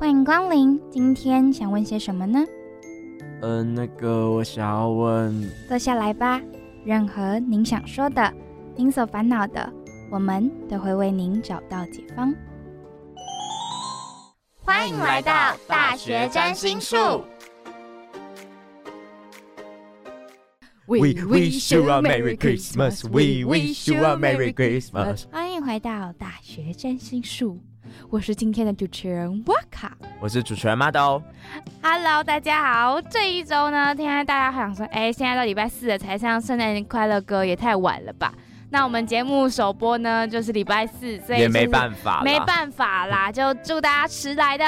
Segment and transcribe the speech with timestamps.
[0.00, 2.38] 欢迎光临，今天想问些什么呢？
[3.42, 6.40] 嗯、呃，那个我想要问，坐下来吧。
[6.86, 8.32] 任何您想说的，
[8.74, 9.70] 您所烦恼的，
[10.10, 12.34] 我们都会为您找到解方。
[14.64, 16.96] 欢迎来到大学占星术。
[20.86, 23.06] We wish you a Merry Christmas.
[23.06, 25.24] We wish you a Merry Christmas.
[25.30, 27.60] 欢迎回到大学占星术。
[28.08, 31.22] 我是今天的主持人瓦卡，我是主持人马豆。
[31.82, 33.00] Hello，大家好。
[33.02, 38.32] 这一周呢，现在大家想说，哎，现在到礼拜四了才唱圣诞快乐歌，也太晚了吧？
[38.70, 44.64] 那我们节目首播呢，就是礼拜四，所以也没办法，没办法啦， 就祝大家迟来的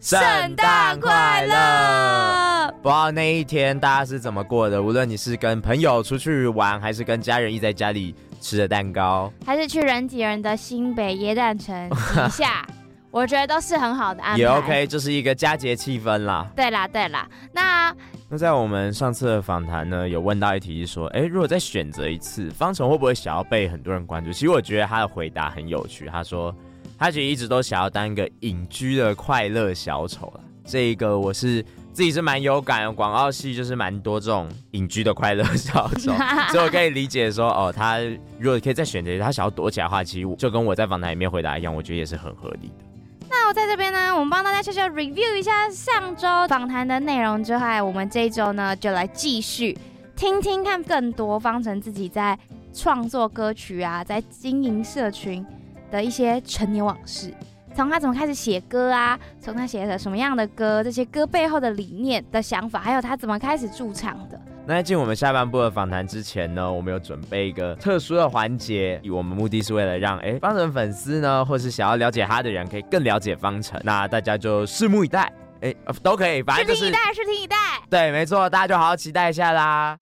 [0.00, 0.20] 圣
[0.56, 2.74] 诞快乐。
[2.82, 4.82] 不知道那一天大家是怎么过的？
[4.82, 8.14] 无论你是跟朋友出去玩，还是跟家人一在家里。
[8.44, 12.62] 吃的蛋糕，还是去人挤人的新北耶诞城一下，
[13.10, 14.38] 我觉得都是很好的安排。
[14.38, 16.46] 也 OK，这是一个佳节气氛啦。
[16.54, 17.26] 对啦，对啦。
[17.54, 17.96] 那
[18.28, 24.30] 那在我们上次的访谈呢，有问到一题是说，哎，如果再选择一次，方程会不会想要被很多人关注？
[24.30, 26.04] 其实我觉得他的回答很有趣。
[26.12, 26.54] 他说，
[26.98, 30.40] 他其实一直都想要当一个隐居的快乐小丑了。
[30.66, 31.64] 这一个我是。
[31.94, 36.12] 自己是蛮有感，广告系就是蛮多这种隐居的快乐小丑，
[36.50, 38.00] 所以我可以理解说，哦，他
[38.36, 42.84] 如果可以再选择，他想要躲起来的话，其实就跟我在访谈里面回答一样，我觉得也是很合理的。
[43.30, 49.78] 那我在这边呢，我们帮大家悄悄 review 一下上周访谈的内容之后，我们这一周呢就来继续
[50.16, 52.36] 听听看更多方程自己在
[52.72, 55.46] 创作歌曲啊，在经营社群
[55.92, 57.32] 的一些陈年往事。
[57.74, 59.18] 从他怎么开始写歌啊？
[59.40, 60.82] 从他写的什么样的歌？
[60.84, 64.40] 这些歌背后的理念的想法，还有他怎么开始驻唱的？
[64.66, 73.78] 那在进我们下半部的访谈之前呢，我们有准备一个特殊的环节，我们目的是为了让哎方程粉丝呢，或是想要了解他的人，可以更了解方程。
[73.82, 77.56] 那大家就拭目以待，哎，都可以，反正就是 拭目以待，拭目以待。
[77.90, 79.98] 对，没错，大家就好好期待一下啦。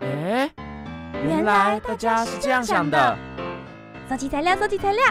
[0.00, 0.48] 哎，
[1.26, 3.18] 原来大家是这样想的。
[4.06, 5.02] 收集材料，收集材料。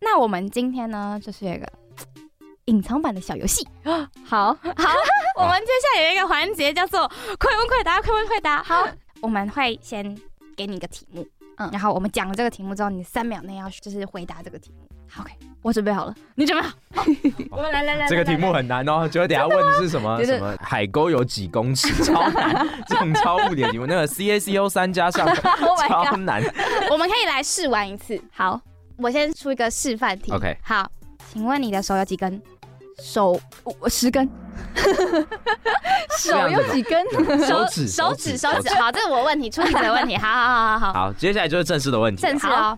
[0.00, 1.66] 那我们今天呢，就是有一个
[2.64, 3.66] 隐藏版的小游戏。
[3.84, 3.92] 好
[4.26, 4.56] 好，
[5.38, 7.06] 我们接下来有一个环节叫做
[7.38, 8.60] 快问快答，快问快答。
[8.64, 8.84] 好，
[9.20, 10.18] 我们会先
[10.56, 11.24] 给你一个题目，
[11.58, 14.88] 嗯，然后我们讲了这个题目之后，你三秒内要就是回答这个题目。
[15.18, 15.32] OK，
[15.62, 16.74] 我准备好了，你准备好？
[17.50, 25.26] 我们来来来，这个题目很难哦，就等下问的是什么什么海沟有几公尺， 超难，这种超物理的题目，那个 C A C O 三加上
[25.88, 26.42] 超难。
[26.90, 28.20] 我们可以来试玩一次。
[28.32, 28.60] 好，
[28.98, 30.30] 我先出一个示范题。
[30.32, 30.90] OK，好，
[31.32, 32.40] 请问你的手有几根？
[33.00, 33.40] 手
[33.88, 34.28] 十根。
[36.18, 37.06] 手有几根？
[37.46, 38.74] 手指手指手指。
[38.74, 40.16] 好，这是我问题，出题的问题。
[40.16, 40.92] 好好好好好。
[40.92, 42.22] 好，接下来就是正式的问题。
[42.22, 42.76] 正式哦。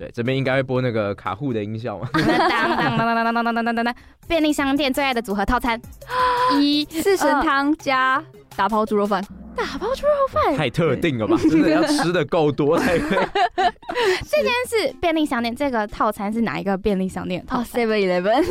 [0.00, 2.08] 对，这边应该会播那个卡户的音效嘛？
[2.16, 3.94] 当当当当当当当当当当！
[4.26, 5.78] 便利商店最爱的组合套餐：
[6.58, 8.24] 一四神汤加
[8.56, 9.22] 打抛猪肉饭。
[9.54, 11.36] 打包猪肉饭太特定了吧？
[11.50, 13.18] 真的要吃的够多才可以。
[14.26, 17.44] 这件是便利商店，这个套餐是哪一个便利商店？
[17.50, 18.42] 哦，Seven Eleven。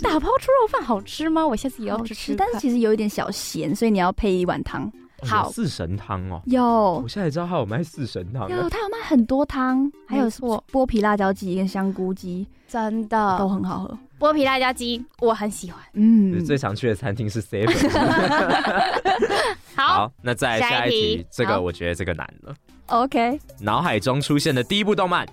[0.00, 1.46] 打包猪肉饭好吃吗？
[1.46, 2.34] 我下次也要去吃。
[2.36, 4.90] 但是其实有一点小咸，所以你要配一碗汤。
[5.22, 6.64] 好，四神汤哦，有，
[7.02, 13.38] 我现在知道他有卖四神汤，有，他有卖很多汤，还有剥剥皮辣椒鸡跟香菇鸡，真的。
[13.38, 13.98] 都很好喝。
[14.18, 17.74] 剥皮辣椒鸡我很喜欢，嗯，最常去的餐厅是 Seven。
[19.74, 22.54] 好，那再来下一题，这个我觉得这个难了。
[22.86, 25.26] OK，脑海中出现的第一部动漫，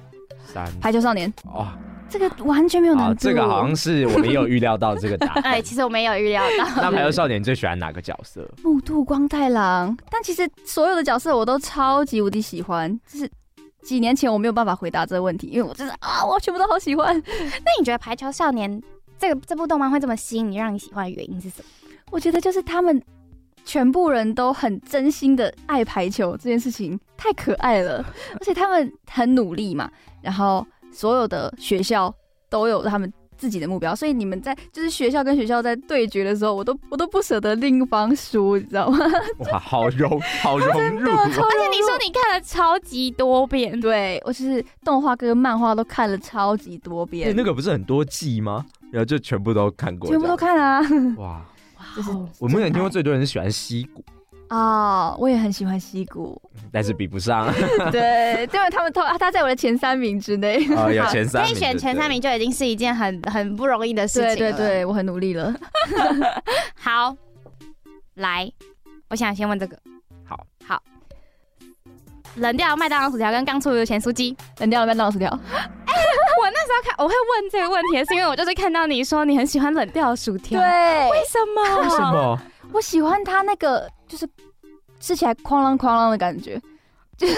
[0.46, 1.32] 三排球少年。
[1.44, 1.68] 哦。
[2.10, 3.16] 这个完全没有难度。
[3.20, 5.44] 这个好像是我没有预料到这个答案。
[5.46, 6.66] 哎，其实我没有预料到。
[6.82, 8.50] 那排球少年最喜欢哪个角色？
[8.64, 9.96] 木兔光太郎。
[10.10, 13.00] 但其实所有的角色我都超级无敌喜欢。
[13.06, 13.30] 就是
[13.82, 17.16] 几年前我没有办法回答这个问题，因为我真的啊，我全部都好喜欢。
[17.28, 18.82] 那你觉得排球少年
[19.20, 21.66] 这个这部动漫会这么吸引你，让你喜欢的原因是什么？
[22.12, 23.02] 我觉得就是他们
[23.66, 29.90] 全部人都很真心的爱排球这件事情太可爱了，而且他们很努力嘛，
[30.22, 30.66] 然后。
[30.98, 32.12] 所有的学校
[32.50, 38.98] 都有他们自己的目标，所以你们在就是学校跟学校在对决的时候，我都我都不舍得另一方输，你知道吗？
[39.52, 41.12] 哇，好融， 好融入。
[41.12, 47.32] 而且你说你看了超级多遍，对，我就是动画跟漫画都看了超级多遍。
[47.36, 48.66] 那个不是很多季吗？
[48.92, 50.82] 然后就全部都看过，全部都看啊！
[51.18, 51.46] 哇，
[51.96, 52.10] 就是
[52.40, 54.04] 我目前听过最多人是喜欢西谷。
[54.50, 56.42] 哦，我也很喜欢西谷，
[56.72, 57.54] 但是比不上。
[57.92, 60.66] 对，因为他们他他在我的前三名之内。
[60.76, 64.36] 哦，有前三名， 可以选前三名就已经是一件很很不容易的事情了。
[64.36, 65.54] 对对对，我很努力了。
[66.80, 67.16] 好，
[68.16, 68.50] 来，
[69.10, 69.78] 我想先问这个。
[70.24, 70.82] 好，好。
[72.36, 75.30] 冷掉麦当劳薯条跟刚出炉的咸酥鸡，冷掉了麦当劳薯条。
[75.30, 81.82] 我那时候看我会问这个问题，是因为我就是看到你说你很喜欢冷掉薯条，对，为什么？
[81.82, 82.40] 为什么？
[82.72, 84.28] 我喜欢它那个就是
[85.00, 86.62] 吃起来哐啷哐啷的感觉，
[87.18, 87.36] 就是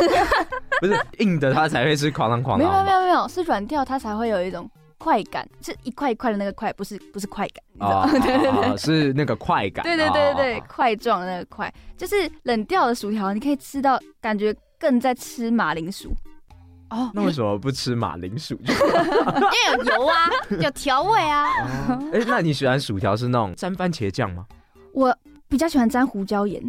[0.81, 4.69] 不是硬的它才会是哐啷哐啷，没有没有没有，是软掉它才会有一种。
[5.01, 8.11] 快感是一块一块的那个块，不是不是快感，你知道吗？
[8.19, 9.81] 对对对，是那个快感。
[9.81, 16.13] 对对对对，块状的那个块，就是冷掉的薯条，你可以吃到感觉更在吃马铃薯。
[16.89, 18.59] 哦，那为什么不吃马铃薯？
[18.67, 20.29] 因为有油啊，
[20.59, 21.47] 有调味啊。
[22.11, 24.45] 哎，那你喜欢薯条是那种沾番茄酱吗？
[24.93, 25.15] 我。
[25.49, 26.61] 比较喜欢沾胡椒盐，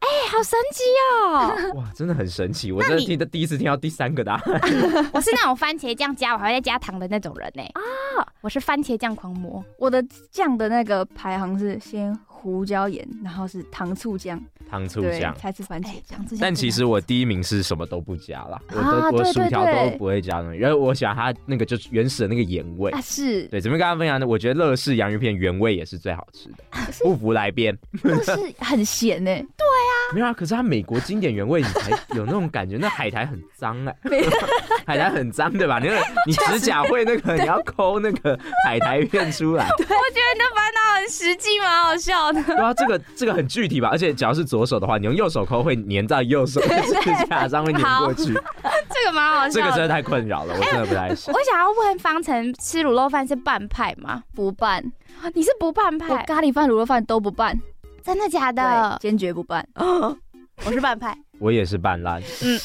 [0.00, 0.82] 哎、欸，好神奇
[1.22, 1.54] 哦！
[1.78, 4.60] 哇，真的很神奇，我真的听的第一次听到第三个答案。
[5.14, 7.62] 我是那种番茄酱加我还会再加糖的那种人呢。
[7.74, 9.64] 啊，我是番茄酱狂魔。
[9.78, 12.12] 我的酱的那个排行是先
[12.52, 14.40] 胡椒盐，然后是糖醋酱。
[14.70, 15.34] 糖醋酱。
[15.36, 22.90] 才是番茄酱，但其实我第一名是什么都不加啦，我的我薯条都不会加东西，因为我喜欢它那个就是原始的那个盐味。
[22.90, 23.00] 啊。
[23.00, 23.42] 是。
[23.44, 26.64] 对，怎么跟大家分享呢，我觉得乐事洋芋片原味也是最好吃的，
[27.02, 27.76] 不服来辩。
[28.02, 33.94] 乐事很咸呢， 对啊，没有啊，可是它美国经典原味你才有那种感觉，那海苔很脏哎，
[34.86, 35.78] 海苔很脏对吧？
[35.78, 42.42] 那个你 指甲会那个你要抠那个海苔片出来，我觉得你的烦恼很实际，蛮好笑的。
[42.42, 48.34] 对啊，这个这个很具体吧，而且只要是左手的话，你用右手抠会粘在右手的指甲上， 会粘过去。
[48.90, 49.50] 这个蛮好笑。
[49.50, 51.34] 这个真的太困扰了，我真的不太喜欢。
[51.34, 54.22] 我想要问方程，吃卤肉饭是半派吗？
[54.34, 54.84] 不拌。
[55.32, 56.22] 你是不半派？
[56.24, 57.58] 咖喱饭、卤肉饭都不拌。
[58.02, 58.98] 真的假的？
[59.00, 59.66] 坚决不拌。
[59.76, 61.16] 我是半派。
[61.38, 62.20] 我也是半烂。
[62.42, 62.60] 嗯。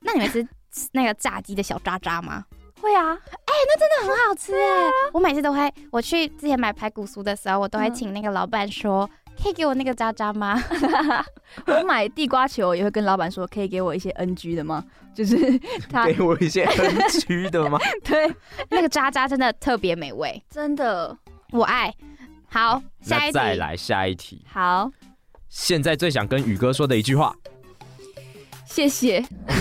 [0.00, 0.46] 那你们吃
[0.92, 2.44] 那个炸鸡的小渣渣吗？
[2.82, 3.16] 会啊。
[3.16, 4.90] 哎，那真的很好吃哎！
[5.12, 9.08] 我每次都会，我去之前买排骨酥的时候，我都会请那个老板说。
[9.42, 10.62] 可以给我那个渣渣吗？
[11.66, 14.84] 我买地瓜球也会跟老板说，可以给我一些 NG 的吗？
[15.14, 15.58] 就是
[15.90, 17.78] 他给我一些 NG 的吗？
[18.04, 18.30] 对，
[18.68, 21.16] 那个渣渣真的特别美味，真的
[21.50, 21.92] 我爱。
[22.50, 24.44] 好，下一题，再来下一题。
[24.46, 24.88] 好，
[25.48, 27.34] 现在最想跟宇哥说的一句话，
[28.72, 29.20] 谢谢。
[29.46, 29.60] 真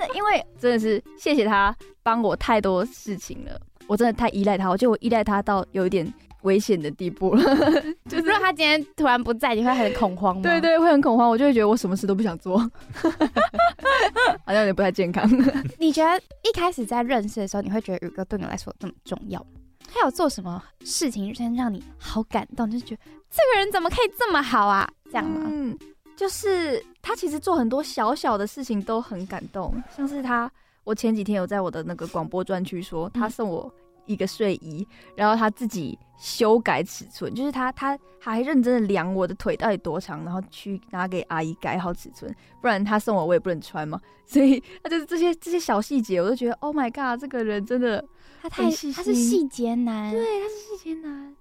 [0.00, 6.12] 的，因为真的是谢谢他帮我太多事情了，我真的太依赖他，我觉得我依赖他到有一点。
[6.42, 7.42] 危险的地步了，
[8.08, 10.40] 就是如果他今天突然不在，你会很恐慌吗？
[10.42, 12.56] 对对，会很恐慌，我就会觉得我什么事都不想做，
[14.46, 15.30] 好像有点不太健康。
[15.78, 19.44] 你觉得一开始在认识的时候，你会觉得宇哥对你来说这么重要？
[19.92, 24.88] 他有做什么事情先让你好感动，就是觉得这个人怎么可以这么好啊？
[25.12, 25.42] 这样吗？
[25.44, 25.78] 嗯，
[26.20, 30.52] 就是他其实做很多小小的事情都很感动，像是他，
[30.84, 33.72] 我前几天有在我的那个广播专区说，他送我
[34.04, 34.86] 一个睡衣，
[35.16, 35.98] 然后他自己。
[36.22, 42.30] 修改尺寸，就是他，他还认真的量我的腿到底多长，然后去拿给阿姨改好尺寸，
[42.60, 43.98] 不然他送我我也不能穿嘛。
[44.28, 48.04] 所以他就是这些这些小细节，我都觉得 Oh my God，这个人真的
[48.42, 51.34] 他太细，他是细节男，对，他是细节男。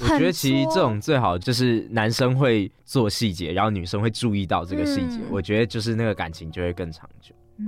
[0.00, 7.34] 我觉得其实这种最好就是男生会做细节，然后女生会注意到这个细节，嗯、我觉得就是那个感情就会更长久。
[7.58, 7.66] 嗯，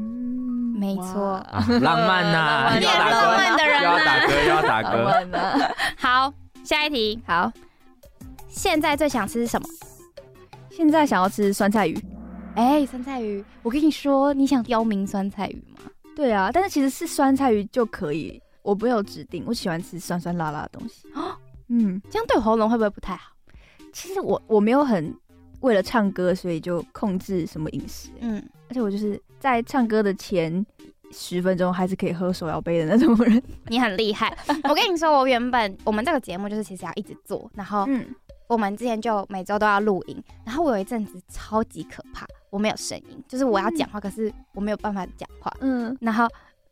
[0.78, 6.32] 没错、啊，浪漫呐、啊， 要浪漫的人、啊，要打歌，又要打歌， 好。
[6.64, 7.52] 下一题，好。
[8.48, 9.68] 现在最想吃什么？
[10.70, 11.94] 现在想要吃酸菜鱼。
[12.54, 15.90] 哎、欸，酸菜鱼，我跟你说，你想刁民酸菜鱼吗？
[16.16, 21.06] 对啊，但是其实是酸菜鱼就可以，我没有指定，我喜欢吃酸酸辣辣的东西。
[21.14, 21.36] 哦，
[21.74, 23.32] 嗯，这样对喉咙会不会不太好？
[23.92, 25.14] 其实我我没有很
[25.60, 28.10] 为了唱歌，所以就控制什么饮食。
[28.20, 30.64] 嗯，而且我就是在唱歌的前。
[31.12, 34.36] 十分钟还是可以喝手摇杯的那种人， 你很厉害。
[34.64, 37.86] 我跟你说，我原本我们这个节目就是其实要一直做，然后
[38.48, 46.26] 我们之前就每周都要录音，然后我有一阵子超级可怕，我没有声音，就是我要讲话，可是我没有办法讲话，嗯，然后。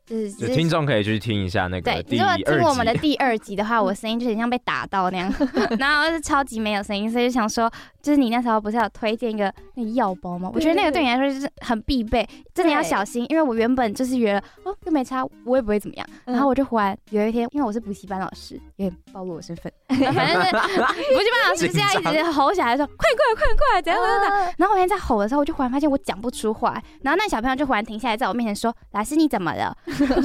[0.07, 2.43] 就是听众可以去听一下那个第二集。
[2.45, 5.33] 对，如果听我们的第二集的话，我声音就很像被打到那样，
[5.79, 7.71] 然后是超级没有声音，所以就想说，
[8.03, 10.51] 就是你那时候不是有推荐一个那个药包吗？
[10.53, 16.07] 我觉得那个对你来说就是很必备，真的要小心，因为我原本就是觉得哦，又没差，我也不会怎么样。
[16.25, 24.55] 然后我就忽然有一天，因为我是补习班老师，有点暴露我身份，反正是补习班老师是要一直吼小孩说快快快快怎样怎样怎样。
[24.59, 30.23] 然后我那天在吼的时候，我就忽然发现我讲不出话，然后那小朋友就忽然停下来在我面前说：“老师你怎么了？”我没有声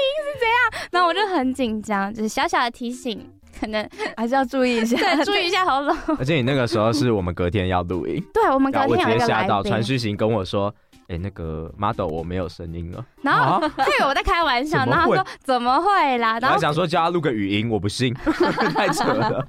[0.00, 0.56] 音是怎样？
[0.90, 3.26] 然后我就很紧张，就是小小的提醒，
[3.60, 5.96] 可能 还是要注意一下，对，注意一下喉咙。
[6.18, 10.74] 而且你那个时候是我们隔天要录音，对，我们隔天有一个来宾，我直接吓到传讯息跟我说
[11.08, 18.12] ：“哎、欸，那个 model 我没有声音了。”然后他以为我在开玩笑，然后他说：“怎么会啦？”然后想说叫他录个语音，我不信，
[18.74, 19.44] 太扯了，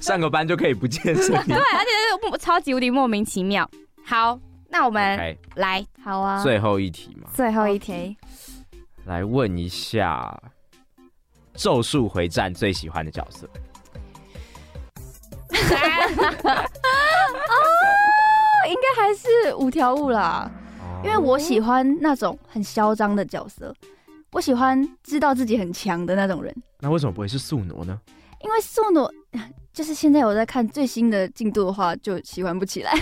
[0.00, 1.42] 上个班就可以不见声音。
[1.48, 1.90] 对，而且
[2.30, 3.68] 是超级无敌莫名其妙。
[4.04, 4.38] 好，
[4.68, 8.16] 那我们来好啊，最后一题嘛，最后一题，
[9.06, 10.40] 来问一下
[11.52, 13.48] 《咒术回战》最喜欢的角色。
[15.50, 16.54] 哦，
[18.68, 20.48] 应该还是五条悟啦，
[21.02, 23.74] 因为我喜欢那种很嚣张的角色，
[24.30, 26.54] 我喜欢知道自己很强的那种人。
[26.78, 28.00] 那为什么不会是宿儺呢？
[28.44, 29.10] 因为宿儺
[29.72, 32.92] 就是现在我在看最新的进度的话，就喜欢不起来。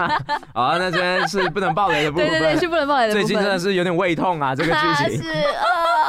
[0.54, 3.26] 啊，那今天是不能爆雷的部分，对对对，是不能爆雷的部分。
[3.26, 5.20] 最近真的是有点胃痛啊，这个剧情。
[5.22, 6.08] 是啊，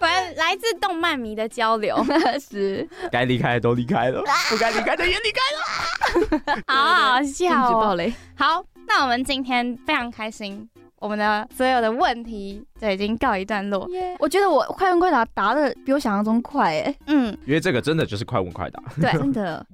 [0.00, 1.96] 反正来自动漫迷的交流，
[2.38, 6.62] 是该离开的都离开了，不该离开的也离开了。
[6.68, 7.24] 好好笑哦！
[7.24, 8.14] 禁止爆雷。
[8.36, 10.68] 好，那我们今天非常开心。
[11.02, 13.88] 我们的所有的问题就已经告一段落。
[13.88, 14.14] Yeah.
[14.20, 16.94] 我觉得我快问快答答的比我想象中快哎。
[17.08, 18.80] 嗯，因为这个真的就是快问快答。
[19.00, 19.66] 对， 真的。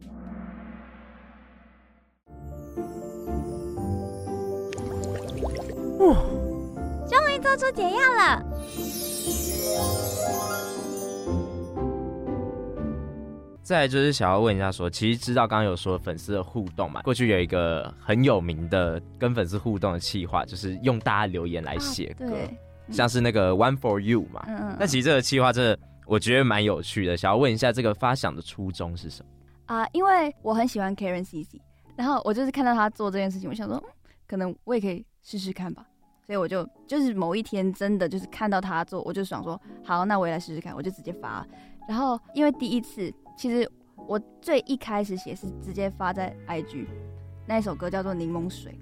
[5.98, 6.16] 哇！
[7.06, 8.42] 终于做出解药了。
[13.68, 17.02] 再来就是想要问一下说，说其实知道刚刚有说粉丝的互动嘛？
[17.02, 22.48] 过去有一个很有名的跟粉丝互动的企划，就是用大家留言来写歌，啊、
[22.90, 24.42] 像是那个 One for You 嘛。
[24.80, 29.28] 那其实这个企划真的我觉得蛮有趣的，想要问一下这个发想的初衷是什么？
[29.66, 31.60] 啊、呃，因为我很喜欢 Karen CC，
[31.94, 33.84] 然后我就是看到他做这件事情，我想说，
[34.26, 35.84] 可能我也可以试试看吧。
[36.24, 41.46] 所以我就就是某一天真的就是看到他做，我就想说，好，那我也来试试看，我就直接发。
[41.86, 43.12] 然后因为第一次。
[43.38, 46.86] 其实我最一开始写是直接发在 IG，
[47.46, 48.72] 那一首歌叫做《柠檬水》，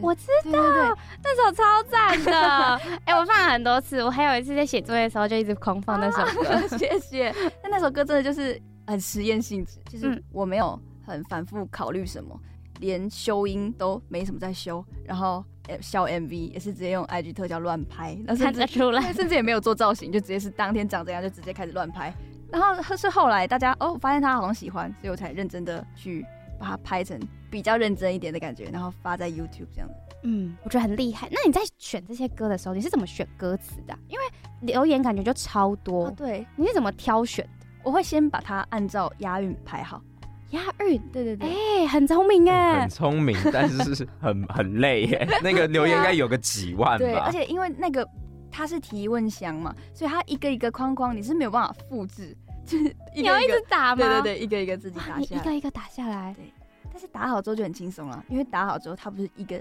[0.00, 2.32] 我知道，那首超赞的，
[3.04, 7.34] 哎、欸，我放了很多次，我还有一次在写作业的时候就一直狂放那首歌，啊、 谢谢。
[7.62, 12.40] 但那首歌真的就是很实验性质，就是我没有很反复考虑什么，
[12.80, 15.44] 连修音都没什么在修，然后
[15.82, 22.14] 小 MV 也是直接用 IG 特效乱拍，看得出来，甚至也没有做造型，就直接是当天长这样就直接开始乱拍。
[22.50, 26.24] 然后是后来大家哦发现他好像喜欢，所以我才认真的去
[26.58, 27.18] 把它拍成
[27.50, 29.94] 比较认真一点的感觉，然后发在 YouTube 这样子。
[30.24, 31.28] 嗯，我觉得很厉害。
[31.30, 33.96] 那你在选这些歌的时候，你是怎么选歌词的？
[34.08, 34.24] 因为
[34.62, 36.06] 留言感觉就超多。
[36.06, 37.66] 哦、对，你是怎么挑选的？
[37.84, 40.02] 我会先把它按照押韵排好。
[40.50, 41.00] 押韵？
[41.12, 41.48] 对对对。
[41.48, 42.80] 哎、欸，很聪明哎、嗯。
[42.80, 45.28] 很聪明，但是是很很累耶。
[45.44, 46.98] 那个留言应该有个几万吧？
[46.98, 48.08] 对，而且因为那个。
[48.50, 52.36] 它是提问箱嘛，所以它一个一个框框你是没有办法复制，
[52.66, 53.96] 就是一个一个，你要一直打吗？
[53.96, 56.34] 对对对，一个一个自己打下来，一个一个打下来。
[56.34, 56.52] 对，
[56.90, 59.60] 但是打好之后就很轻松了，因为打好之后它不是一个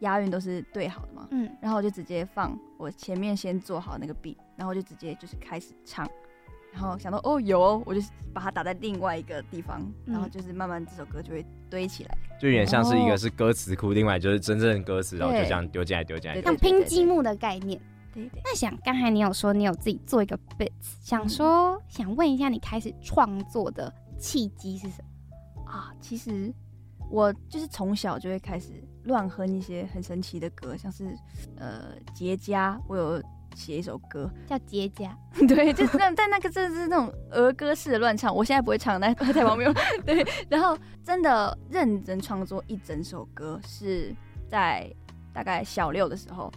[0.00, 6.08] 押韵都是对好的嘛，嗯，然后我就直接放我前面先做好那个 beat，然后我就直接就是开始唱，
[6.72, 8.00] 然后想到哦有哦，我就
[8.32, 17.80] 把它打在另外一个地方，然后就是慢慢这首歌就会堆起来，就有点像是一个是歌词库，另外就是真正的歌词，然后就这样丢进来丢进来，像拼积木的概念。
[18.18, 20.70] 对对对，那想刚才你有说你有自己做一个 beat，
[21.00, 25.92] 想说、嗯、想问一下你开始创作的契机是什么啊？
[26.00, 26.52] 其实
[27.10, 31.16] 我就是从小就会开始乱哼一些很神奇的歌，像是
[31.56, 33.22] 呃结痂，我有
[33.54, 35.10] 写一首歌叫结痂，
[35.48, 39.80] 对，就是那但那个真的是那种儿歌式的乱唱，我现在不会唱，但太荒谬了。
[40.04, 44.14] 对，然后真的认真创作一整首歌是
[44.48, 44.92] 在
[45.32, 46.52] 大概小六的时候。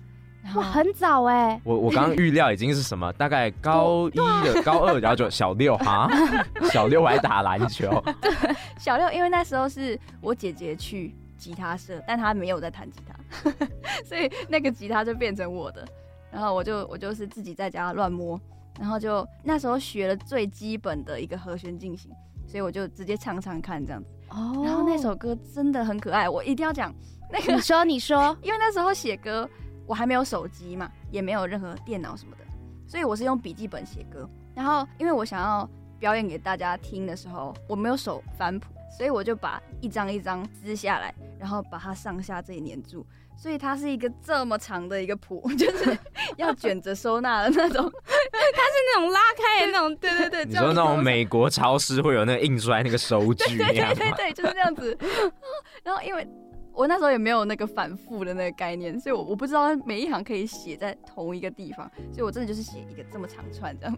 [0.55, 1.59] 哇，很早哎！
[1.63, 3.11] 我我刚刚预料已经是什么？
[3.13, 6.09] 大概高一的高二，然后就小六哈，
[6.71, 8.03] 小六还打篮球。
[8.21, 8.31] 对，
[8.77, 13.51] 小六，因为那时候是我姐姐去吉他社，但她没有在弹吉他，
[14.03, 15.87] 所以那个吉他就变成我的。
[16.31, 18.39] 然后我就我就是自己在家乱摸，
[18.79, 22.11] 然后就那时候学了最基本的一个和弦进行，
[22.47, 24.09] 所以我就直接唱唱看这样子。
[24.29, 26.93] 哦，然后那首歌真的很可爱，我一定要讲
[27.31, 27.53] 那个。
[27.53, 29.47] 你说，你说， 因为那时候写歌。
[29.91, 32.45] 我还没有手机嘛，也没有任何电脑什么的，
[32.87, 34.25] 所以我是用笔记本写歌。
[34.55, 35.69] 然后，因为我想要
[35.99, 43.05] 表演给大家听的时候，我没有手翻谱，所以我就把一张一张撕下来，然后把它上下这里粘住。
[43.35, 45.97] 所以它是一个这么长的一个谱， 就是
[46.37, 47.91] 要卷着收纳的那种。
[48.31, 50.45] 它是那种拉开的那种，对对对。
[50.45, 54.97] 你说那种美国超市会有那个印出来那个收据对对对，就是这样子。
[55.83, 56.25] 然后因为。
[56.73, 63.97] 我那时候也没有那个反复的那个概念，所以我我不知道每一行可以写在同一个地方，所以我真的就是写一个这么长串这样，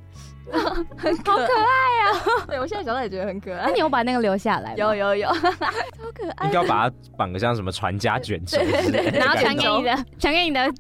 [0.98, 2.46] 很 可好可爱呀、啊！
[2.48, 3.68] 对，我现在想到也觉得很可爱。
[3.68, 4.76] 那你有把那个留下来？
[4.76, 6.48] 有有有，超可爱。
[6.48, 10.74] 应该要把它绑个像什么传家卷轴，对对对然后传给你的，传给你的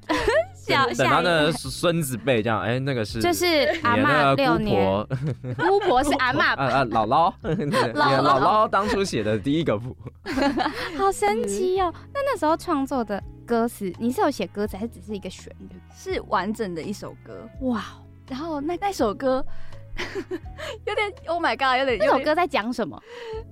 [0.63, 3.45] 小等他的孙子辈这样，哎，那个是就是
[3.83, 5.05] 阿妈六年，
[5.57, 7.33] 姑婆是阿妈，啊啊， 姥姥，
[7.93, 9.95] 姥姥当初写的第一个谱，
[10.97, 11.93] 好神奇哦。
[12.13, 15.75] 那那时候创作的歌词，你是有写歌词，还是只是一个旋律？
[15.95, 17.83] 是完整的一首歌，哇！
[18.29, 19.45] 然后那那首歌。
[20.85, 21.99] 有点，Oh my God，有点。
[21.99, 22.99] 那首歌在讲什么？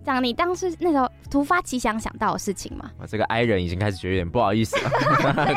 [0.03, 2.89] 讲你当时那时候突发奇想想到的事情吗？
[2.97, 4.89] 我这个 I 人已经开始觉得有点不好意思了，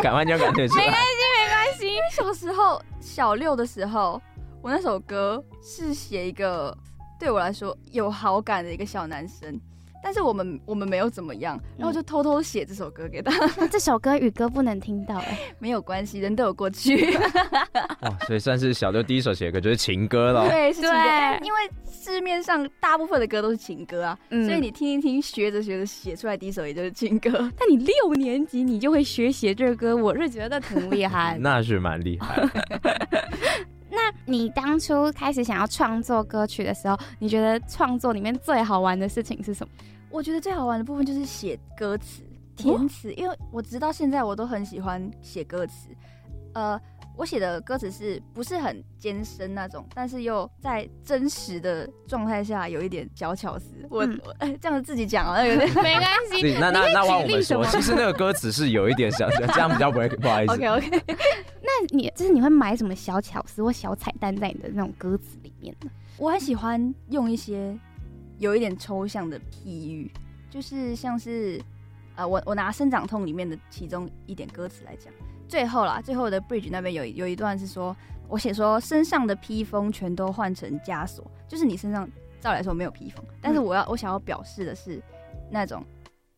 [0.03, 0.85] 赶快就感觉出来。
[0.85, 1.09] 没关系，
[1.41, 1.44] 没
[1.75, 1.87] 关系。
[1.95, 4.21] 因为小时候小六的时候，
[4.63, 6.77] 我那首歌是写一个
[7.19, 9.61] 对我来说有好感的一个小男生。
[10.05, 13.33] 但是我们我们没有怎么样，然后就偷偷写这首歌给他。
[13.57, 17.17] 那这首歌宇哥不能听到哎，没有关系，人都有过去。
[18.03, 20.47] 哇，所以算是小六第一首写歌就是情歌了。
[20.51, 20.97] 对，是情歌。
[21.43, 21.59] 因为
[21.91, 27.31] 市面上大部分的歌都是情歌啊，所以你听一听，学着学着写出来第一首也就是情歌。
[27.57, 31.39] 但你六年级你就会学写这歌，我是觉得挺厉害。
[31.41, 32.47] 那是蛮厉害。
[33.91, 39.73] 那你当初开始想要创作歌曲的时候，你觉得创作里面最好玩的事情是什么？
[40.15, 42.23] 我觉得最好玩的部分就是写歌词、
[42.55, 45.89] 填词，因为我直到现在我都很喜欢写歌词。
[46.53, 46.81] 呃，
[47.17, 53.75] 我写的歌词是不是很艰深那种，但是又在真实的状态下有一点小巧思。
[53.91, 54.05] 我
[54.39, 56.57] 哎、嗯，这样自己讲啊，有点 没关系。
[56.61, 60.53] 那那那往我们说，其实那个歌词是有一点小巧，这样比较不会不好意思。
[60.53, 61.03] OK OK。
[61.61, 65.91] 那你就是你会买什么小巧思或小彩蛋在你的那种歌词里面呢？
[66.19, 67.77] 我很喜欢用一些。
[68.39, 70.11] 有一点抽象的譬喻，
[70.51, 71.61] 就是像是，
[72.17, 75.13] 呃，我我拿生长痛里面的其中一点歌词来讲，
[75.49, 77.97] 最后啦，最后的 bridge 那边有有一段是说，
[78.29, 82.09] 我写说身上的披风全都换成枷锁，就是你身上
[82.41, 85.01] 照来说没有披风，但是我要我想要表示的是
[85.51, 85.85] 那种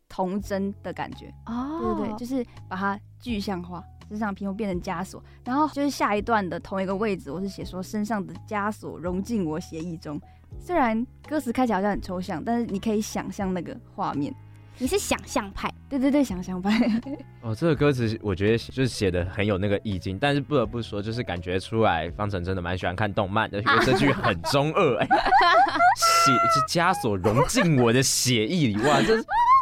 [0.09, 10.21] 童真的感觉，哦，对对对，就是把它具象化，身上披风变成枷锁，然后就是下一段的同一个位置，我是写说身上的枷锁融进我血液中。
[10.59, 14.35] 虽然歌词看起来好像很抽象，但是你可以想象那个画面。
[14.79, 16.71] 你是想象派，对对对，想象派。
[17.41, 25.07] 哦，这个歌词我觉得就是写的很有那个意境，但是不得不说，就是感觉出来方程真的蛮喜欢看动漫的，因为这句很中二，哎，
[25.97, 29.17] 血是枷锁融进我的血液里，哇，这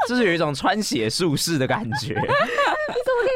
[0.09, 2.21] 就是有一种穿血术士的感觉。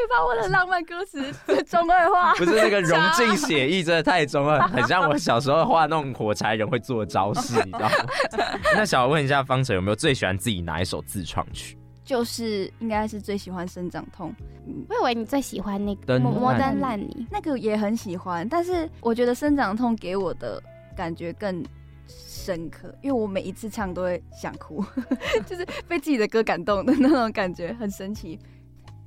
[0.09, 1.31] 把我的浪漫歌词
[1.63, 2.33] 中二化？
[2.39, 7.95] 不是那个融进写意，真的太中二，很像我小时候画那种火柴人会做的招式， 你知道吗？
[8.75, 11.77] 那想问一下方程，有没有最喜欢自己哪一首自创曲？
[12.03, 14.33] 就是应该是最喜欢生长痛。
[14.87, 20.61] 我以为你最喜欢那个摩登烂泥，那个也很喜欢，但是我觉得生长痛给我的
[20.97, 21.63] 感觉更
[22.07, 24.83] 深刻，因为我每一次唱都会想哭，
[25.45, 28.39] 就是被自己的歌感动的那种感觉，很神奇。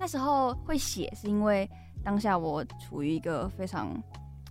[0.03, 1.71] 那时候会写，是因为
[2.03, 3.89] 当下我处于一个非常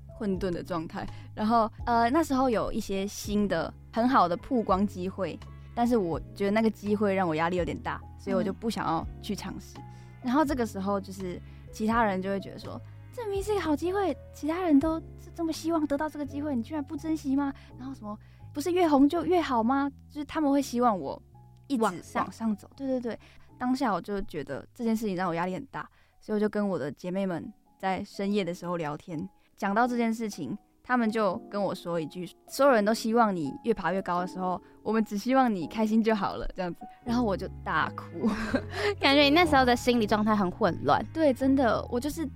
[0.07, 5.37] 混沌的状态，然后呃那时候有一些新的很好的曝光机会，
[5.75, 9.77] 但是我觉得那个机会让我压力有点大，所以我就不想要去尝试。
[9.77, 9.83] 嗯、
[10.23, 11.37] 然后这个时候就是
[11.69, 12.79] 其他人就会觉得说，
[13.11, 15.01] 证明明是一个好机会，其他人都
[15.35, 17.53] 这么希望得到这个机会，你居然不珍惜吗？
[17.77, 18.17] 然后什么
[18.53, 19.91] 不是越红就越好吗？
[20.09, 21.21] 就是他们会希望我
[21.67, 22.69] 一直往，往上走。
[22.73, 23.19] 对对对。
[23.61, 25.87] 当下我就觉得这件事情让我压力很大，
[26.19, 36.79] 所以我就跟我的姐妹们在深夜的时候聊天，讲到这件事情，他们就跟我说一句：所有人都希望你越爬越高的时候，我们只希望你开心就好了，这样子。
[37.05, 38.27] 然后我就大哭，
[38.99, 41.05] 感觉你那时候的心理状态很混乱。
[41.13, 42.27] 对，真的，我就是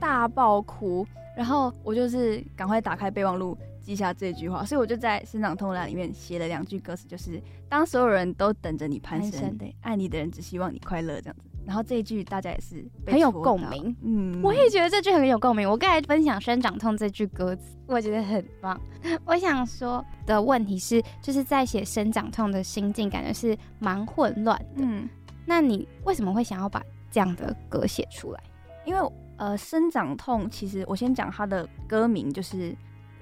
[0.00, 1.06] 大爆哭，
[1.36, 3.56] 然后我就是赶快打开备忘录。
[3.84, 11.50] 记下这句话，所以我就在生长痛栏里面写了两句歌词，就是当所有人都等着你攀升，对，爱你的人只希望你快乐这样子。
[11.66, 15.70] 然后这一句大家也是很有共鸣，嗯，我也觉得这句很有共鸣。
[15.70, 18.78] 我刚才分享生长痛这句歌词，我觉得很棒。
[19.24, 24.82] 我想说的问题是，就是在写生长痛的心境，感觉是蛮混乱的。
[24.82, 25.08] 嗯，
[25.46, 28.40] 那你为什么会想要把这样的歌写出来？
[28.84, 32.74] 因为呃，生长痛其实我先讲它的歌名就是。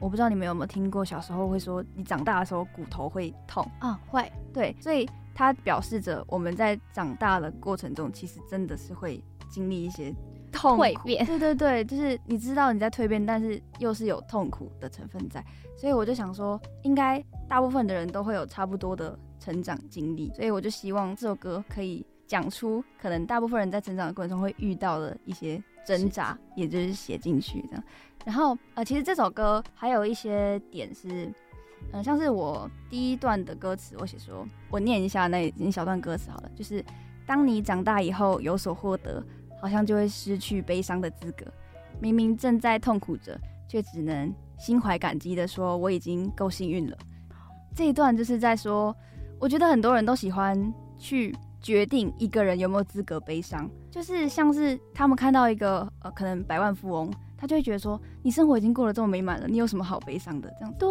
[0.03, 10.13] 我不知道你们有没有听过，小时候会说你长大的时候骨头会痛啊、哦，会，对，所以它表示着我们在长大的过程中，其实真的是会经历一些
[10.51, 15.43] 痛苦，蜕变，对对对，就是你知道你在蜕变，但是又是有痛苦的成分在，
[15.79, 27.85] 所以我就想说，应该大部分的人都会有差不多的成长经历，所以我就希望这首歌可以讲出可能大部分人在成长的过程中会遇到的一些挣扎，也就是写进去这样。
[28.25, 31.33] 然后，呃，其实这首歌还有一些点是，
[31.93, 36.85] 嗯、像是我第一段的歌词，我写说，我念一下那一小段歌词好了，就是
[37.27, 39.25] 当你长大以后有所获得，
[39.61, 41.45] 好像就会失去悲伤的资格。
[42.01, 46.97] 明明正在痛苦着，却只能心怀感激的说我已经够幸运了。
[47.75, 48.95] 这一段就是在说，
[49.39, 60.79] 我觉得很多人都喜欢去决定一个人有没有资格悲伤，就是像是他们看到一个呃可能百万富翁，他就会觉得说你生活已经过得这么美满了，你有什么好悲伤的这样子。
[60.79, 60.89] 对，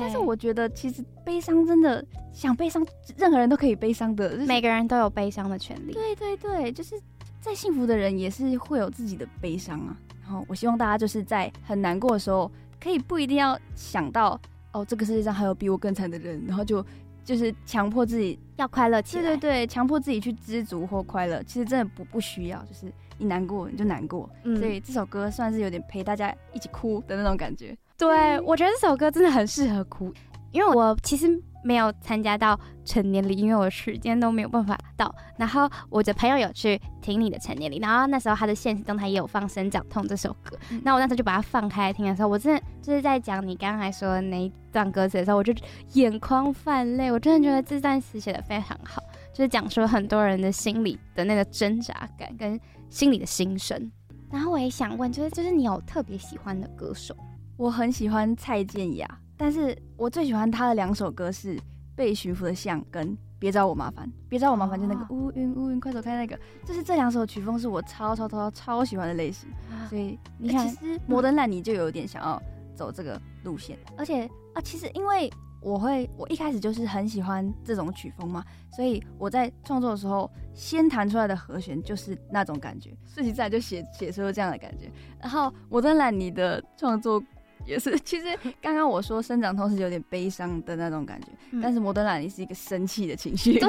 [0.00, 2.84] 但是我觉得其实悲伤真的想悲伤，
[3.16, 5.92] 任何人都可以悲伤的，每个人都有悲伤的权利。
[5.92, 7.00] 对对对，就是
[7.40, 9.96] 再幸福的人也是会有自己的悲伤啊。
[10.20, 12.50] 然后我希望大家就是在很难过的时候，
[12.82, 14.36] 可以不一定要想到
[14.72, 16.84] 哦，这个世界上还有比我更惨的人，然后就。
[17.24, 27.76] 就是强迫自己要快乐起来，对对对，强迫自己去知足或快乐，其实真的不不需要，就是你难过你就难过，嗯，所以这首歌算是有点陪大家一起哭的那种感觉。
[27.96, 30.12] 对，我觉得这首歌真的很适合哭，
[30.52, 31.42] 因为我其实。
[31.64, 35.12] 没有参加到成年礼，因为我时间都没有办法到。
[35.36, 40.56] 然后我的朋友有去听你的成年礼，然后那时候他的限时动态也有放《生长痛》这首歌。
[40.70, 45.52] 嗯、那我那时候就把它放开来听的时候，我真的就是在讲你刚才说的那一段歌词的时候，我就
[45.94, 47.10] 眼眶泛泪。
[47.10, 53.90] 我真的觉得这段词写的非常好，就是讲述很多人的心里的那个挣扎感跟心里的心声。
[54.30, 57.16] 然后我也想问，就是就是你有特别喜欢的歌手？
[57.56, 59.08] 我很喜欢蔡健雅。
[59.36, 61.56] 但是我最喜欢他的两首歌是
[61.96, 64.06] 《被驯服的象》跟《别找我麻烦》。
[64.28, 69.48] 别找我麻烦就那个乌云乌云快走开那个，就是这两首曲风是我超超超超超喜欢的类型。
[69.88, 72.40] 所以你看，其实摩登烂泥就有点想要
[72.74, 73.76] 走这个路线。
[73.96, 84.90] 而且啊，其实因为我会我一开始就是很喜欢这种曲风嘛，所以我在创作的时候先弹出来的和弦就是那种感觉，顺其自然就写写出了这样的感觉。
[85.20, 87.20] 然后摩登烂泥的创作。
[87.66, 88.26] 也是，其实
[88.60, 93.68] 刚刚我说生长痛是有点悲伤的那种感觉，嗯、但是摩登兰尼是一个生气的情绪，对，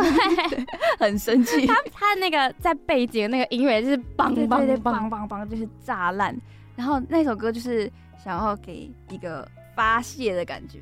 [0.99, 1.65] 很生气。
[1.65, 6.35] 他他那个在背景那个音乐就是梆梆梆梆梆梆，就是炸烂。
[6.75, 10.79] 然后那首歌就是想要给一个发泄的感觉，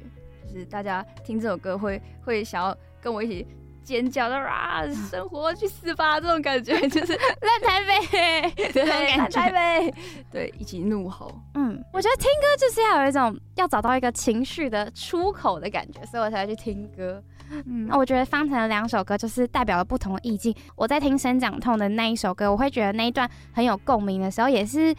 [0.51, 3.47] 就是大家听这首歌会会想要跟我一起。
[3.83, 4.83] 尖叫的啊！
[5.11, 6.19] 生活去死吧！
[6.19, 8.83] 这种感觉 就是烂台北，对，
[9.17, 9.93] 烂台北，
[10.31, 11.39] 对，一起怒吼。
[11.55, 17.21] 嗯，我觉得听歌就是要有一种要找到一个情绪的出口的感觉，所以我才会去听歌。
[17.65, 20.55] 嗯，那我觉得方程的两首歌就是代表了不同的意境。
[20.75, 24.95] 我在听《生长痛》的那一首歌，我会觉得那一段很有共鸣的时候，也是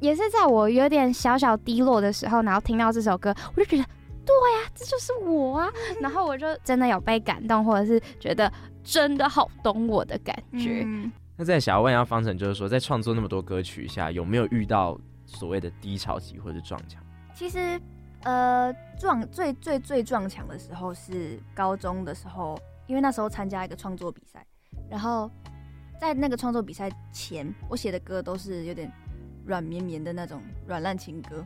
[0.00, 3.84] 也是在我有点小小低落的时候，然后听到这首歌，我就觉得。
[4.24, 5.70] 对呀、啊，这就是我啊！
[6.00, 8.50] 然后我就真的有被感动，或者是觉得
[8.82, 10.82] 真的好懂我的感觉。
[10.84, 17.02] 嗯、那再想要问一下方程，就是说在创作那么多歌曲下，有没有遇到所谓的低潮期或者撞墙？
[17.34, 17.80] 其实，
[18.22, 24.46] 呃，撞最最最撞墙的时候是高中的时候，因为那时候参加一个创作比赛，
[24.88, 25.30] 然后
[26.00, 28.90] 在那个创作比赛前，我写的歌都是有点
[29.44, 31.44] 软绵绵的那种软烂情歌。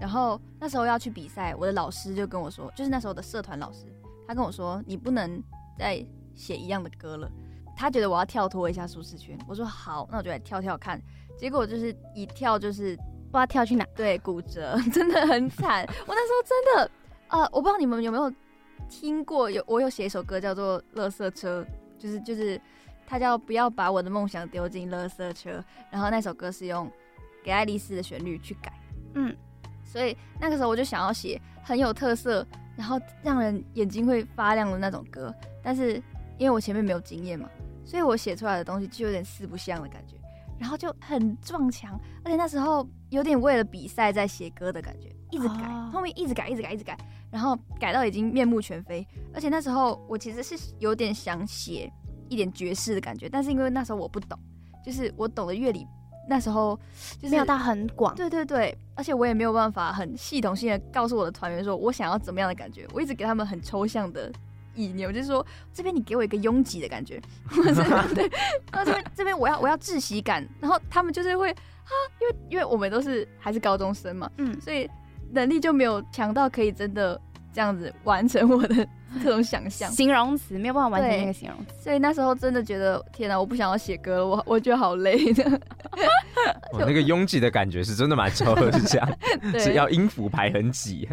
[0.00, 3.86] 然后那时候要去比赛，我的老师就跟我说，就是那时候的社团老师，
[4.26, 5.42] 他跟我说，你不能
[5.78, 7.30] 再写一样的歌了。
[7.76, 9.38] 他觉得我要跳脱一下舒适圈。
[9.46, 11.00] 我说好，那我就来跳跳看。
[11.36, 15.84] 结果就是一跳就是不知道跳去哪，对，骨折， 真的很惨。
[16.06, 16.90] 我那时候真的，
[17.28, 18.32] 呃，我不知道你们有没有
[18.88, 21.62] 听过，有我有写一首歌叫做《乐色车》，
[21.96, 22.60] 就是就是
[23.06, 25.64] 他叫不要把我的梦想丢进乐色车。
[25.90, 26.90] 然后那首歌是用
[27.44, 28.72] 给爱丽丝的旋律去改，
[29.14, 29.36] 嗯。
[29.98, 35.34] 所以那个时候我就想要写很有特色，然后让人眼睛会发亮的那种歌。
[35.60, 35.94] 但是
[36.38, 37.50] 因为我前面没有经验嘛，
[37.84, 40.14] 所以我写出来的东西就有点四不像的感觉，
[40.56, 42.00] 然后就很撞墙。
[42.22, 46.96] 而且那时候有点为了比赛在写歌的感觉，一直改，后面一直改，一直改，一直改，
[47.28, 49.04] 然后改到已经面目全非。
[49.34, 51.92] 而且那时候我其实是有点想写
[52.28, 54.38] 一点爵士的感觉，但是因为那时候我不懂，
[54.86, 55.84] 就是我懂的乐理。
[56.28, 56.78] 那时候
[57.20, 64.30] 就是没有到很广，对对对，而且我也没有办法很系统性的告诉我的团员说我想要怎么样的感觉，我一直给他们很抽象的
[64.74, 67.20] 意念，我就是说这边你给我一个拥挤的感觉，
[68.14, 68.30] 对，
[68.70, 74.88] 然后这边这边我要我要窒息感，然后他们就是会啊，因为因为我们都是还是高中生嘛，嗯，所以
[75.32, 77.20] 能力就没有强到可以真的
[77.58, 78.86] 这样子完成我的。
[79.24, 85.42] 这种想象，形容词没有办法完成那个形容词，所以那时候真的觉得天哪，我不想要写歌了，我我觉得好累的。
[86.72, 88.54] 我那个拥挤的感觉是真的蛮抽
[88.86, 89.10] 象，
[89.50, 91.08] 对是要音符排很挤，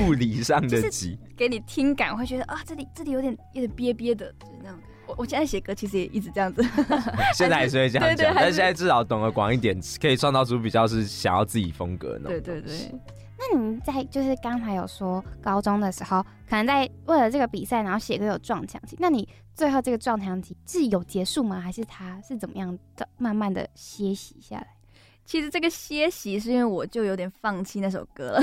[0.00, 4.78] 物理上的挤，给你听感会觉得啊，这里这里有点有点憋憋的，就是那种。
[5.06, 6.64] 我我现在写歌其实也一直这样子，
[7.34, 12.28] 现在还是会这样讲，但现在至少懂得广一点，可以创造出比较是想要自己风格的。
[12.28, 12.72] 对对对。
[13.36, 18.96] 那你在就是刚才有说高中的时候，可能在为了这个比赛，然后写歌有撞墙期。
[18.98, 21.60] 那你最后这个撞墙期是有结束吗？
[21.60, 24.66] 还是它是怎么样的慢慢的歇息下来？
[25.26, 28.40] 其实这个歇息是因为我就有点放弃那首歌了。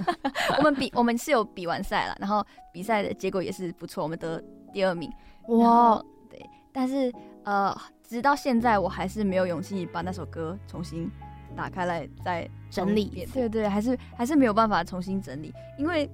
[0.58, 5.12] 我们比我们是有比完赛了，然后比赛的结果也是不错，我们得第二名。
[5.48, 6.40] 哇，对，
[6.72, 7.12] 但是
[7.44, 11.10] 呃，直到现在我还是没有勇气把那首歌重新
[11.56, 13.26] 打开来再整理。
[13.32, 16.08] 对对，还是还是没有办法重新整理，因为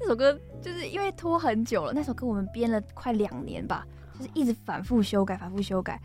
[0.00, 1.92] 那首歌就是因为拖很久了。
[1.92, 3.86] 那首歌我们编了快两年吧，
[4.18, 6.00] 就是一直反复修改，反复修改。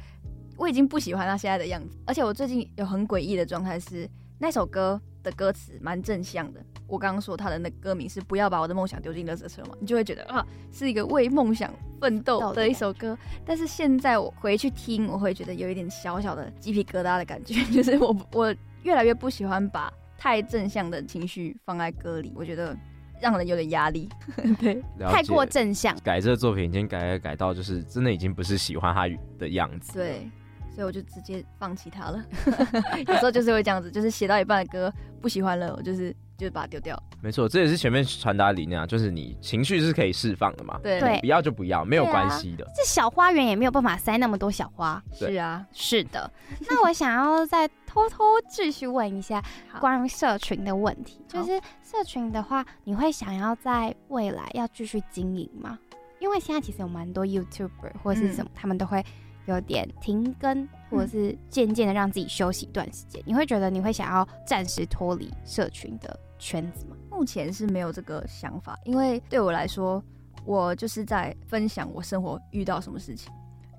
[0.56, 6.64] 我已经不喜欢他现在的样子，而且我最近有很诡异的状态是，那首歌的歌词蛮正向的。
[6.94, 13.18] 我刚刚说他的那歌名是“不要把我的梦想丢进垃圾车”嘛，你就会觉得啊，是一个为梦想奋斗的一首歌。
[13.44, 22.78] 但是现在我回去听，我会觉得有一点小小的鸡皮疙瘩的感觉， 就是我我越来越不喜欢把太正向的情绪放在歌里，我觉得
[23.20, 24.08] 让人有点压力。
[24.62, 29.08] 对，太过正向，改这个作品已经改改改到就是真的已经不是喜欢他
[29.40, 29.94] 的样子。
[29.94, 30.30] 对。
[30.74, 32.24] 所以我就直接放弃它了。
[33.08, 37.02] 有时候就是会这样子，就是写到一半的歌不喜欢了，我就是就把它丢掉。
[37.22, 40.80] 没错，这也是前面传达理念啊，就是你情绪是可以释放的嘛。
[40.82, 42.66] 对，不要就不要，没有关系的。
[42.66, 45.02] 啊、这小花园也没有办法塞那么多小花。
[45.14, 46.30] 是啊，是的。
[46.68, 49.42] 那我想要再偷偷继续问一下
[49.80, 55.78] 关于社群的问题，就是社群的话，你会想要在未来要继续经营吗？
[56.20, 59.04] 因为现在其实有蛮多 YouTuber 或者是什么，嗯、他们都会。
[59.46, 66.96] 有点停更，或者是渐渐的让自己休息一段时间，嗯，你会觉得你会想要暂时脱离社群的圈子吗？
[67.12, 70.02] 目前是没有这个想法，因为对我来说，
[70.46, 73.32] 我就是在分享我生活遇到什么事情，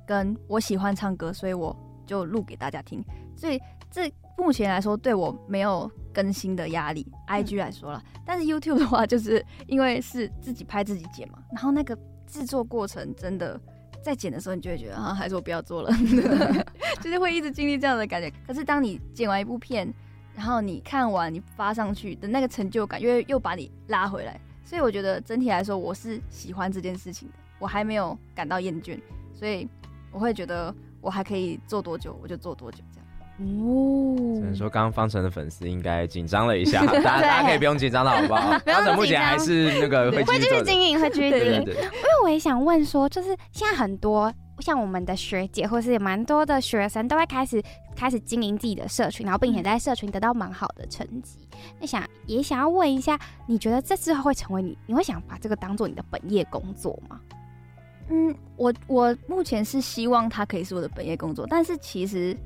[0.06, 1.74] 跟我喜欢唱歌，所以我
[2.06, 3.02] 就录给大家听。
[3.34, 3.58] 所以
[3.90, 7.10] 这目前来说对我没有更新的压力。
[7.26, 13.58] IG 来说了，嗯，但是 YouTube 的话，就是因为是自己拍自己剪嘛，然后那个制作过程真的。
[14.04, 15.90] 在剪的时候，你就会觉得啊， 还是我不要做了，
[17.00, 18.30] 就是会一直经历这样的感觉。
[18.46, 19.92] 可是当你剪完一部片，
[20.36, 24.38] 然后你看完你发上去的那个成就感，又又把你拉回来。
[24.62, 29.00] 所以我觉得整体来说，我是喜欢这件事情的，我还没有感到厌倦，
[29.34, 29.66] 所以
[30.12, 32.84] 我会觉得我还可以做多久，我就做多久。
[33.38, 38.56] 哦，只能说刚刚方程的粉丝应该紧张了一下， 大家大家可以不用紧张了，好不好？
[38.64, 41.62] 方程目前还是那个会继续经营，会继续经营。
[41.62, 47.60] 因为我也想问说，就是现在很多像我们的学姐，或是有蛮多的学生，都会开始
[47.96, 51.48] 开始经营自己的社群，然后并且在社群得到蛮好的成绩。
[51.80, 53.18] 那想也想要问一下，
[53.48, 57.20] 你觉得这之后会成为你，你会想把这个当做你的本业工作吗？
[58.10, 62.36] 嗯，我我目前是希望它可以是我的本业工作，但是其实。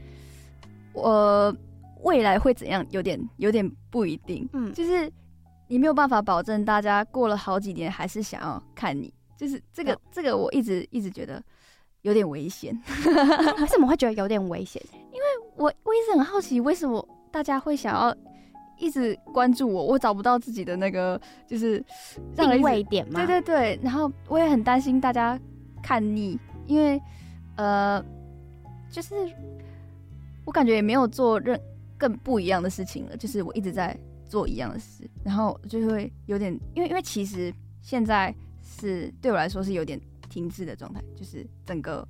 [0.98, 1.56] 我
[2.02, 2.84] 未来会怎样？
[2.90, 4.48] 有点有点不一定。
[4.52, 5.10] 嗯，就是
[5.66, 9.12] 你没有办法保证大家过了好几年还是想要看你。
[9.36, 11.42] 就是这个这个，我一直一直觉得
[12.02, 12.76] 有点危险。
[13.60, 14.82] 为什么会觉得有点危险？
[15.12, 15.24] 因为
[15.56, 18.14] 我我一直很好奇，为什么大家会想要
[18.78, 19.84] 一直关注我？
[19.86, 21.84] 我找不到自己的那个就是
[22.36, 23.24] 定位点嘛。
[23.24, 23.80] 对对对。
[23.82, 25.38] 然后我也很担心大家
[25.82, 27.00] 看腻，因为
[27.56, 28.04] 呃，
[28.90, 29.14] 就是。
[30.48, 31.60] 我感觉也没有做任
[31.98, 42.08] 更不一样的事情了，就是我一直在做一样的事，然后就会有点，因为因为其实现在是对我来说是有点停滞的状态，就是整个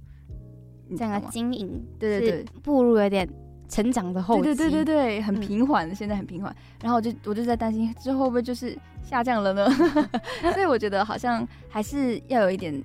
[0.97, 3.29] 整个经营，对对对，步入有点
[3.69, 9.69] 成长的后期，对对对对对，很平缓，现在很平缓，然后我就我就在担心之后会不会就是下降了呢？
[10.55, 12.81] 所以我觉得好像还是要有一点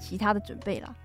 [0.00, 0.96] 其他的准备啦。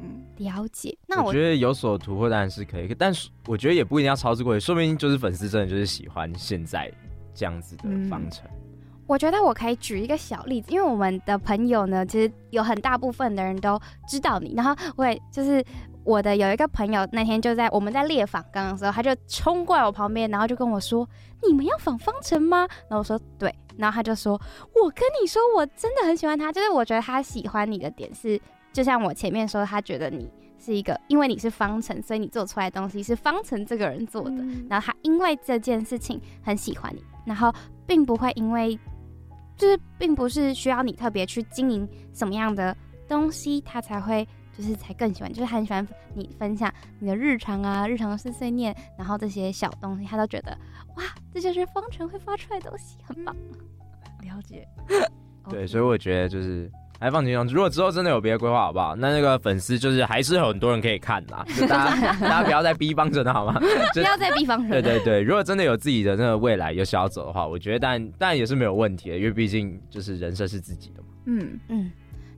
[0.00, 0.96] 嗯，了解。
[1.06, 6.92] 那我，我觉得有所突破当然是可以，但是我觉得也不一定要超之过急，说不定就是粉丝真的就是喜欢现在
[7.34, 8.44] 这样子的方程。
[8.46, 8.62] 嗯。
[9.06, 14.52] 我觉得我可以举一个小例子，因为我们的朋友呢，其实有很大部分的人都知道你。
[14.56, 15.64] 然后我也就是
[16.02, 21.08] 我的有一个朋友，那天就在我们在列访刚的时候，他就冲过来我旁边，然后就跟我说
[21.46, 24.32] ：“你们要访方程吗？”然后我说：“对。”然后他就说
[24.74, 28.40] ：“我跟你说，我真的很喜欢他，就是我觉得他喜欢你的点是。”
[28.76, 34.36] 就像我前面说，他觉得你是一个，因为你是方程，所以你做出来的东西是方程这个人做的。
[34.36, 34.66] 嗯。
[34.68, 37.50] 然后他因为这件事情很喜欢你，然后
[37.86, 38.78] 并不会因为，
[39.56, 42.76] 就是并不是需要你特别去经营什么样的
[43.08, 50.50] 东西，他才会就是才更喜欢，就是很喜欢你分享你的日常啊，日常碎碎念，然后这些小东西，他都觉得
[50.96, 53.34] 哇，这就是方程会发出来的东西，很棒。
[54.20, 54.68] 了解。
[55.48, 56.70] 对，所以我觉得就是。
[56.98, 58.96] 还放轻松，如果之后真的有别的规划，好不好？
[58.96, 63.60] 那那个粉丝就是还是有很多人可以看啦， 就大家大家不要再逼帮着了，好吗？
[63.92, 64.80] 不要再逼帮着。
[64.80, 71.08] 对对对，如果真的有自己的那个未来有想要走的话，我觉得但但也是没有问题的，因为毕竟就是人生是自己的嘛。
[71.26, 71.90] 嗯嗯。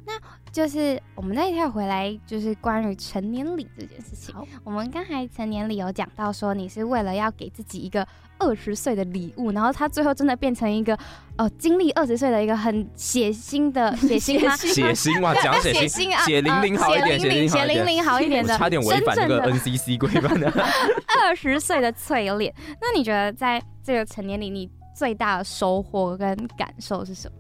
[0.07, 0.15] 那
[0.53, 4.35] 就是我们再跳回来，就是关于成年礼这件事情。
[4.35, 8.07] 好，我们刚才成年礼有讲到说，你是为了要给自己一个
[8.39, 10.99] 二十岁的礼物，然后他最后真的变成一个
[11.37, 14.57] 哦，经历二十岁的一个很血腥的 血腥吗？
[14.57, 17.29] 血腥嘛，讲血腥啊，血淋淋好一点，血
[17.67, 20.51] 淋淋好一点的，差点违反那个 NCC 规范的
[21.21, 22.53] 二十岁的淬炼。
[22.81, 27.37] 那你觉得在这个成年礼，你最大的收获跟感受是什么？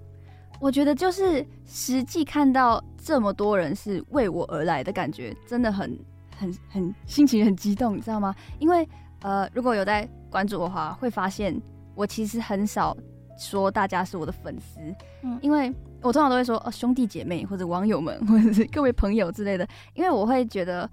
[0.61, 5.99] 我觉得就是实际看到这么多人是为我而来的感觉，真的很
[6.37, 8.35] 很很心情很激动，你知道吗？
[8.59, 8.87] 因为
[9.21, 11.59] 呃，如果有在关注的话，会发现
[11.95, 12.97] 我其实很少
[13.39, 14.81] 说大家是我的粉丝，
[15.23, 20.89] 嗯，因为我通常都会说哦兄弟姐妹或者网友们或者是各位朋友之类的，因为我会觉得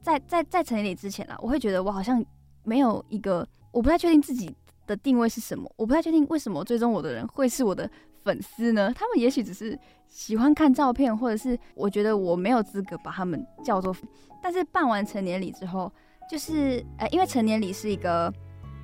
[0.00, 2.24] 在在在成年礼之前啊，我会觉得我好像
[2.62, 4.54] 没有一个，我不太确定自己
[4.86, 7.90] 的定位是什么，我不太确定为什么追踪我的人会是我的。
[8.28, 8.92] 粉丝呢？
[8.94, 13.96] 他们也许只是喜欢看照片，或者是我觉得我没有资格把他们叫做。
[14.42, 15.90] 但是办完成年礼之后，
[16.30, 18.30] 就是呃，因为成年礼是一个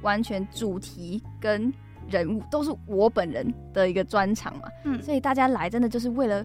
[0.01, 1.71] 完全主题跟
[2.09, 6.43] 人物都是我本人的一个专场嘛，嗯，所以大家来真的就是为了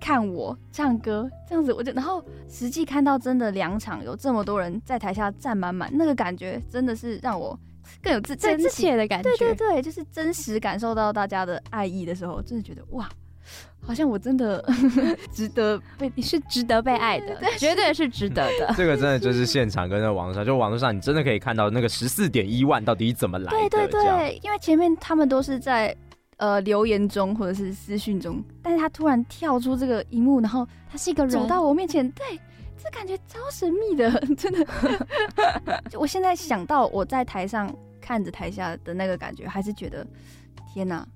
[0.00, 1.72] 看我唱歌这样子。
[1.72, 7.56] 我就然后实际看到真的两场有这么多人在台下站满满，那个感觉真的是让我。
[8.02, 13.08] 更有自真切的感觉，对对对，就是真实感受到大家的爱意的时候，真的觉得哇，
[13.80, 14.64] 好像我真的
[15.32, 18.72] 值得被，你是值得被爱的，绝对是值得的。
[18.76, 23.68] 这个真的就是 现场跟在网络上，就网络上你真的可以看到那个十四点一万到底怎么来的。
[23.70, 25.94] 对对对，因为前面他们都是在
[26.36, 32.38] 呃留言中或者是私讯中，但是他突然跳出这个荧幕，然后他是一个人走到我面前，对。
[32.82, 34.66] 这感觉超神秘的， 真的。
[35.98, 40.06] 我现在想到我在台上看着台下的那个感觉，还是觉得
[40.72, 41.06] 天哪，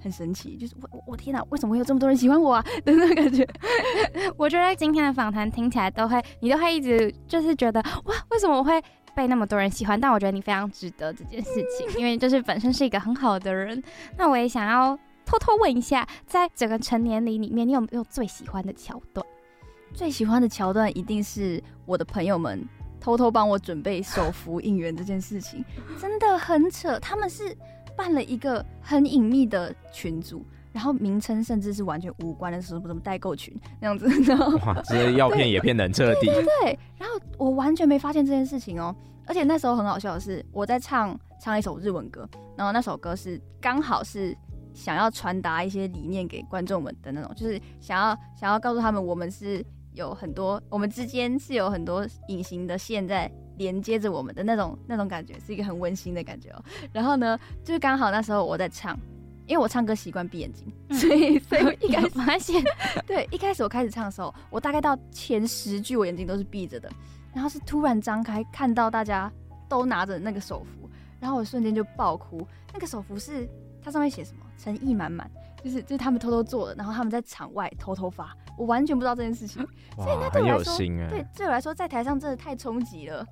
[0.00, 0.56] 很神奇。
[0.56, 2.64] 就是我我天哪，为什么会有这么多人喜欢我啊？
[2.84, 3.46] 的那个感觉。
[4.36, 8.80] 我觉得今天的访谈听起来都会，你都会一直就是觉得哇，为什么我会
[9.14, 10.00] 被那么多人喜欢？
[10.00, 13.82] 但我觉得你非常值得这件事情，因为就是本身是一个很好的人。
[14.16, 19.26] 那我也想要偷偷问一下，在整个成年礼里面，你有没有最喜欢的桥段？
[19.94, 22.64] 最喜欢的桥段一定是我的朋友们
[23.00, 25.64] 偷偷帮我准备手幅应援这件事情，
[26.00, 26.98] 真的很扯。
[27.00, 27.56] 他们是
[27.96, 36.26] 办了一个很隐秘的群组，然后名称甚至是完全无关的，什么什么代购群那样子，然后哇，这些要骗也骗得很彻底。
[36.26, 38.94] 对 对对，然后我完全没发现这件事情哦，
[39.26, 44.36] 而且那时候很好笑的是，我在唱唱一首日文歌，然后那首歌是刚好是
[44.72, 49.64] 想要传达一些理念给观众们的那种，就是想要想要告诉他们我们是。
[49.98, 56.64] 有很多，我们之间是有很多隐形的线在连接着我们的那种那种感觉，是一个很温馨的感觉哦。
[56.92, 58.96] 然后呢，就是刚好那时候我在唱，
[59.46, 62.62] 因为我唱歌习惯闭眼睛，所以所以我一开始 发现，
[63.06, 66.88] 对，一开始我开始唱的时候，我大概到前十句我眼睛都是闭着的，
[67.34, 69.30] 然后是突然张开看到大家
[69.68, 72.46] 都拿着那个手幅，然后我瞬间就爆哭。
[72.72, 73.48] 那个手幅是
[73.82, 74.46] 它上面写什么？
[74.56, 75.28] 诚意满满。
[75.68, 79.62] 就是就是他们偷偷做的，然后他们在场外偷偷发，我完全不知道这件事情，
[79.96, 83.26] 所以那对我来说，对对我来说，在台上真的太冲击了，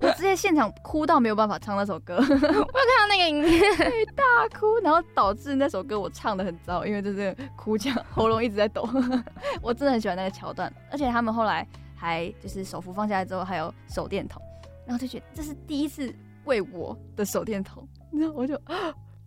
[0.00, 4.24] 我直接现场哭到没有办法唱那首歌， 我有看到那个影片，对，大
[4.58, 8.88] 哭，然后导致那首歌我唱的很糟，因为就是哭腔，喉咙一直在抖，
[9.60, 14.40] 我真的很喜欢那个桥段，而且他们后来还就是手扶放下来之后还有手电筒，
[14.86, 16.14] 然后就觉得这是第一次
[16.46, 18.58] 为我的手电筒，然后我就。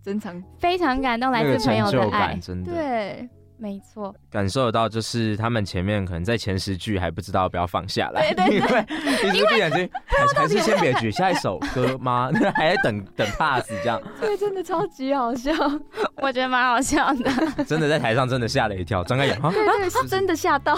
[0.03, 0.41] 珍藏。
[0.59, 2.71] 非常感动，来自朋友的爱，真的。
[2.73, 8.85] 对，没错，感受得到就是他们前面可能在前十句还不知道不要放下来，对对对，
[9.23, 12.29] 因为一直闭眼睛，还是还是先别举下一首歌吗？
[12.53, 15.53] 还在等等 pass 这样，对，真的超级好笑，
[16.17, 20.75] 我觉得蛮好笑的，真的在台上真的吓了一跳，张开眼，对对，是真的吓到，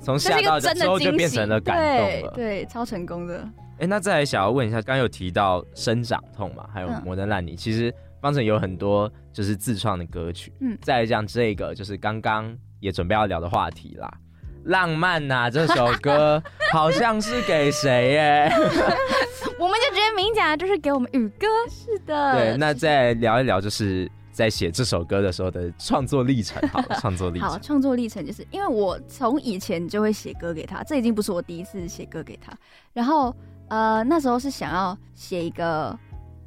[0.00, 3.42] 从吓到之后就变成了感动了，对，超成功的。
[3.80, 7.92] 哎，那再来想要问一下，刚刚有提到生长痛嘛，还有摩登烂泥，其实。
[8.20, 14.12] 方程有很多就是自创的歌曲，嗯，再来讲这个就是刚刚也准备要聊的话题啦，
[14.64, 18.50] 《浪漫》呐，这首歌 好像是给谁耶？
[19.58, 21.46] 我们就直接明讲，就是给我们宇哥。
[21.68, 26.60] 是的，对，那再聊一聊，就是在写这首歌的时候的创作历程。
[26.68, 27.48] 好， 创作历程。
[27.48, 32.52] 好，创作历程就是因为我从以前就会写歌给他，这已经不是我第一次写歌给他。
[32.92, 33.34] 然后
[33.68, 35.96] 呃，那时候是想要写一个。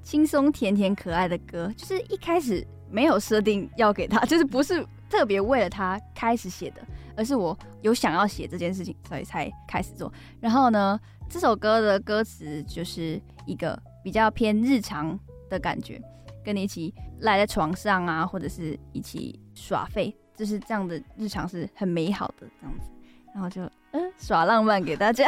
[0.03, 6.81] 轻松甜甜可爱的歌，就是一开始没有设定要给他，就是不是特别为了他开始写的，
[7.15, 10.11] 而是我有想要写这件事情，所以才开始做。
[10.39, 10.99] 然后呢，
[11.29, 15.17] 这首歌的歌词就是一个比较偏日常
[15.49, 16.01] 的感觉，
[16.43, 22.89] 跟你一起赖在床上啊，或者是一起耍废，就是这样的日常是很美好的这样子。
[23.33, 23.61] 然后就
[23.91, 25.27] 嗯耍浪漫给大家，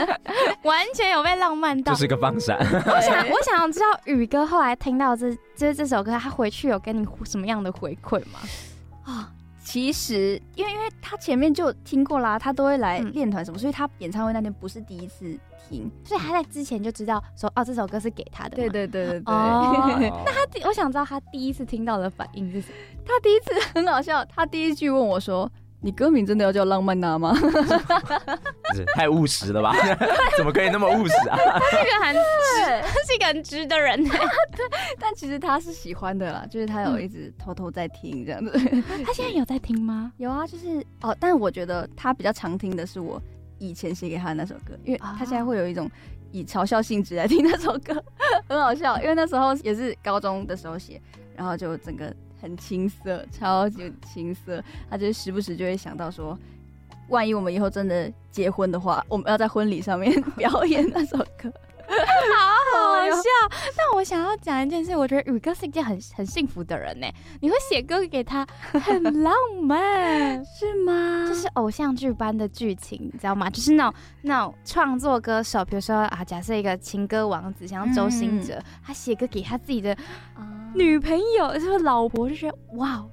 [0.62, 2.58] 完全有被浪漫到，就是个放闪。
[2.58, 8.40] 我想我想要知道宇哥后来听到这就是这首歌，他回去有跟你什么样的回馈吗？
[9.04, 9.30] 啊。
[9.66, 15.24] 其实，因为因为他前面就听过啦，他都会来练团什么，嗯、所以他演唱会那天不是第一次
[15.66, 18.50] 听，所以他在之前就知道说哦，这首歌是给他的。
[18.56, 19.34] 对对对对对。
[19.34, 22.74] 哦、 那他第，我想知道他第一次听到的反应是什么？
[23.06, 25.50] 他第一次 很好笑，他第一句问我说。
[25.84, 27.34] 你歌名真的要叫浪漫娜吗？
[27.34, 27.46] 不
[28.74, 29.74] 是太务实了吧？
[30.34, 31.36] 怎么可以那么务实啊？
[31.36, 34.02] 他是一个很直，他是一个很直的人。
[34.08, 34.18] 对，
[34.98, 38.50] 但其实他是喜欢的啦，就是他有一直偷偷在听这样子。
[39.04, 40.10] 他现在有在听吗？
[40.16, 41.14] 有啊，就是哦。
[41.20, 43.20] 但我觉得他比较常听的是我
[43.58, 45.90] 以前写给他的那首歌，因为他现在会有一种
[46.32, 48.02] 以嘲笑性质来听那首歌，
[48.48, 48.98] 很好笑。
[49.02, 50.98] 因为那时候也是高中的时候写，
[51.36, 52.10] 然后就整个。
[52.44, 54.62] 很青涩，超级青涩。
[54.90, 56.38] 他就时不时就会想到说，
[57.08, 61.50] 万一我们以后真的结婚的话，我们要在婚礼上面 表演那首歌。
[61.86, 63.28] 好好笑，
[63.76, 67.06] 那我想要讲一件事，我觉得宇哥是一件很很幸福的人呢。
[67.40, 71.26] 你会写歌给他，很浪漫， 是吗？
[71.28, 73.48] 就是偶像剧般的剧情，你知道吗？
[73.50, 79.96] 就是那种那种创作歌手，比如说啊，假设一个情歌王子，像周兴哲，嗯、他写歌给他自己的
[80.74, 83.04] 女朋友，就是老婆，就觉得哇，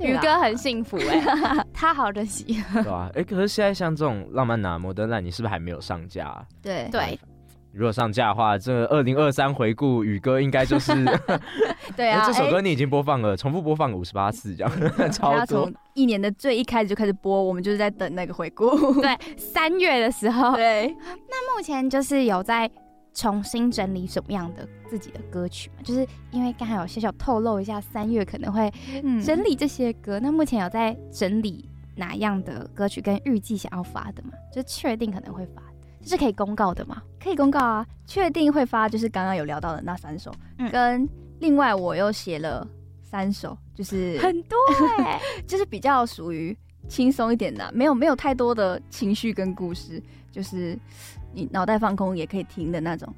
[0.00, 1.22] 宇哥很幸福哎，
[1.72, 2.62] 他好珍惜。
[2.72, 6.44] 对啊，哎、欸，可是现在像这种浪漫拿摩登烂，你是不是还没有上架、啊？
[6.62, 7.18] 对对。
[7.72, 10.92] 如果上架的话，这二零二三回顾宇哥应该就是
[11.96, 15.70] 对啊，这首歌你已经播放了，欸、重复播放五十八次这样，超多。
[15.94, 18.70] 一年的最一开始就开始播，我们就是在等那个回顾。
[19.00, 20.56] 对， 三月的时候。
[20.56, 20.88] 对。
[21.28, 22.70] 那目前就是有在
[23.12, 25.82] 重新整理什么样的自己的歌曲嘛？
[25.82, 28.72] 就是因为刚才有小小透露一下，三月可能会
[29.24, 30.18] 整理这些歌。
[30.18, 34.30] 嗯、那目前有在整理哪样的歌曲跟预计想要发的嘛？
[34.52, 35.62] 就确定可能会发。
[36.08, 37.02] 是可以公告的吗？
[37.22, 41.08] 可以公告啊，确定会发，就是刚刚有聊到的那三首，嗯、跟
[41.40, 42.66] 另外我又写了
[43.02, 44.56] 三首，就是很多
[44.98, 46.56] 哎、 欸，就是比较属于
[46.88, 50.02] 轻松一点的，没有没有太多的情绪跟故事，
[50.32, 50.78] 就是
[51.32, 53.12] 你脑袋放空也可以听的那种。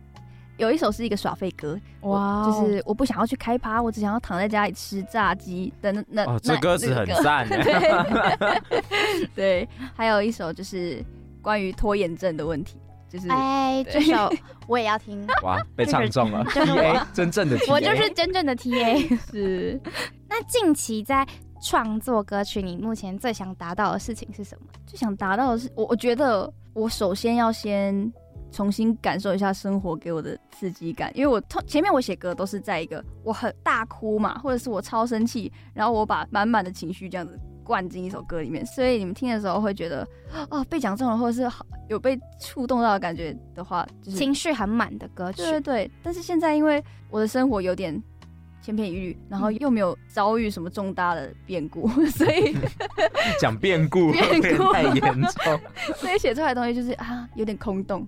[0.56, 6.24] 有一首是一个耍废歌，哇 Wow，就是我不想要去开趴，我只想要躺在家里吃炸鸡的那那。
[6.24, 7.48] 哦，这歌词很赞。
[7.48, 8.62] 对，
[9.34, 11.04] 对，还有一首就是。
[11.42, 12.76] 关于拖延症的问题，
[13.10, 14.32] 就是哎，这首
[14.68, 15.26] 我也要听。
[15.42, 19.08] 哇，被唱中了， T A 真正的 T A，我就是真正的 T A。
[19.30, 19.80] 是。
[20.28, 21.26] 那近期在
[21.60, 24.66] 创作歌曲，你目前最想达到的事情是什么？
[24.86, 28.12] 最想达到的是，我我觉得我首先要先
[28.52, 37.38] 重新感受一下生活给我的刺激感，因为我前面我写歌都是在一个我很大哭嘛，或者是我超生气，然后我把满满的情绪这样子。
[37.64, 40.06] 灌进一首歌里面，所以你们听的时候会觉得，
[40.50, 41.48] 哦，被讲中了，或者是
[41.88, 45.38] 有被触动到的感觉的话，就是情绪很满的歌曲。
[45.38, 45.90] 对对对。
[46.02, 48.02] 但是现在因为我的生活有点
[48.62, 52.56] 千篇一律，然后又没有遭遇什么重大的变故， 所以
[53.38, 55.60] 讲变故变故太严重，
[55.96, 58.06] 所以写出来的东西就是啊，有点空洞。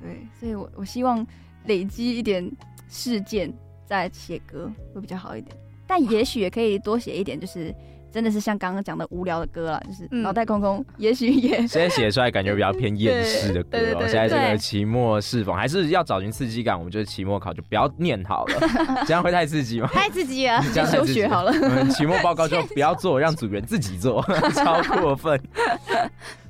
[0.00, 1.26] 对，所以我我希望
[1.64, 2.50] 累积一点
[2.88, 3.52] 事件
[3.86, 7.74] 再写歌会比较好一点，但也许也可以多写一点，就是。
[8.10, 14.06] 真的是像刚刚讲的无聊的歌了，就是脑袋空空，嗯、也许也 现在写出来感觉比较偏厌世的歌哦。
[14.08, 18.60] 现在这个期末是否还是要找寻刺激感，我们就是期末考就不要念好了，
[19.06, 19.88] 这样会太刺激吗？
[19.92, 21.52] 太刺激了， 这样休学好了。
[21.52, 24.22] 嗯，期末报告就不要做，让组员自己做，
[24.54, 25.40] 超过分。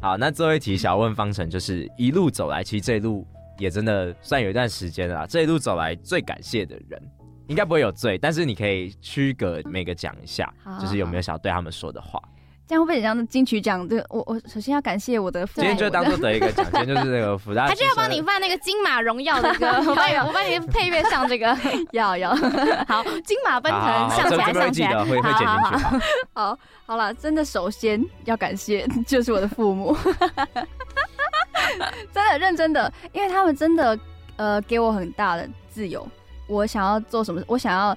[0.00, 3.26] 好，那最后一题想要问方程，就是一路走来，其实这一路
[3.58, 5.26] 也真的算有一段时间了。
[5.26, 7.02] 这一路走来最感谢的人。
[7.48, 12.22] 应该不会有罪，但是你可以区隔每个讲一下，好好好，就是有没有想要对他们说的话？
[12.66, 13.88] 这样会不会很像金曲奖？
[13.88, 21.56] 这个我我首先要感谢我的，今天就当做得一个奖， 今天就是那个福大，他就要帮你放那个金马荣耀的歌， 我帮你我帮你配乐上这个，
[21.92, 22.34] 要要
[22.86, 26.04] 好，金马奔腾，上起来上起来，会会剪进去。
[26.34, 29.96] 好，好了，真的首先要感谢就是我的父母，
[32.12, 33.98] 真的认真的，因为他们真的
[34.36, 36.06] 呃给我很大的自由。
[36.48, 37.40] 我想要做什么？
[37.46, 37.96] 我想要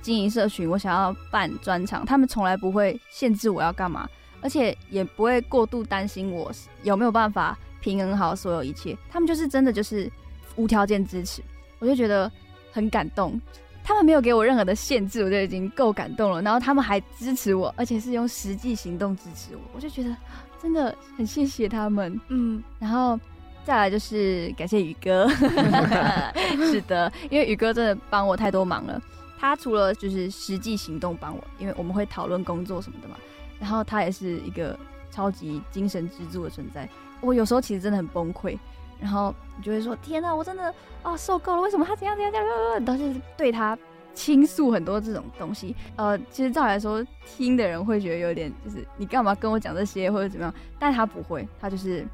[0.00, 4.08] 经营社群，我想要办专场，他们从来不会限制我要干嘛，
[4.40, 6.50] 而且也不会过度担心我
[6.84, 8.96] 有没有办法平衡好所有一切。
[9.10, 10.10] 他们就是真的就是
[10.56, 11.42] 无条件支持，
[11.80, 12.30] 我就觉得
[12.72, 13.38] 很感动。
[13.82, 16.40] 他们没有给我任何的限制，我就已经够感动了。
[16.42, 20.14] 然后他们还支持我，而且是用实际行动支持我，我就觉得
[20.62, 22.20] 真的很谢谢他们。
[22.28, 23.18] 嗯，然后。
[23.68, 25.28] 再来就是感谢宇哥，
[26.64, 28.98] 是的，因为宇哥真的帮我太多忙了。
[29.38, 33.16] 他除了就是实际行动帮我，因为我们会讨论工作什么的嘛，
[33.60, 34.74] 然后他也是一个
[35.10, 36.88] 超级精神支柱的存在。
[37.20, 38.58] 我有时候其实真的很崩溃，
[38.98, 41.60] 然后你就会说：“天哪，我真的啊受够了！
[41.60, 43.76] 为什么他怎样怎样怎样？”都是对他
[44.14, 45.76] 倾诉很多这种东西。
[45.96, 52.06] 呃，其实照理来说，听的人会觉得有点就是你干嘛跟我讲这些或者怎么样，但他不会，他就是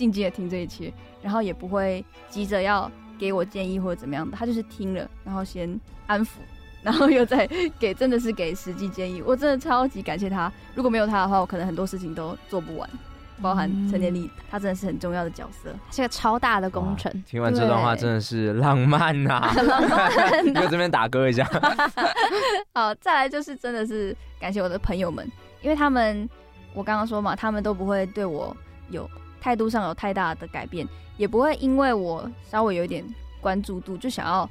[0.00, 0.90] 静静的听这一切，
[1.20, 6.28] 然后也不会急着要给我建议或者怎么样的，他就是听了，然后先安抚。
[6.82, 7.46] 然后又再
[7.78, 10.50] 给，真的是给实际建议，我真的超级感谢他。
[10.74, 12.88] 如果没有他的话，我可能很多事情都做不完，
[13.42, 17.12] 包含陈年丽，他真的是很重要的角色，是个超大的工程。
[17.26, 19.52] 听完这段话，真的是浪漫呐、啊！
[19.60, 21.46] 浪漫， 就这边打歌一下。
[22.72, 25.30] 好，再来就是真的是感谢我的朋友们，
[25.60, 26.26] 因为他们，
[26.72, 28.56] 我刚刚说嘛，他们都不会对我
[28.88, 29.06] 有
[29.40, 30.86] 态度上有太大的改变，
[31.16, 33.04] 也不会因为我稍微有一点
[33.40, 34.48] 关注度就想要。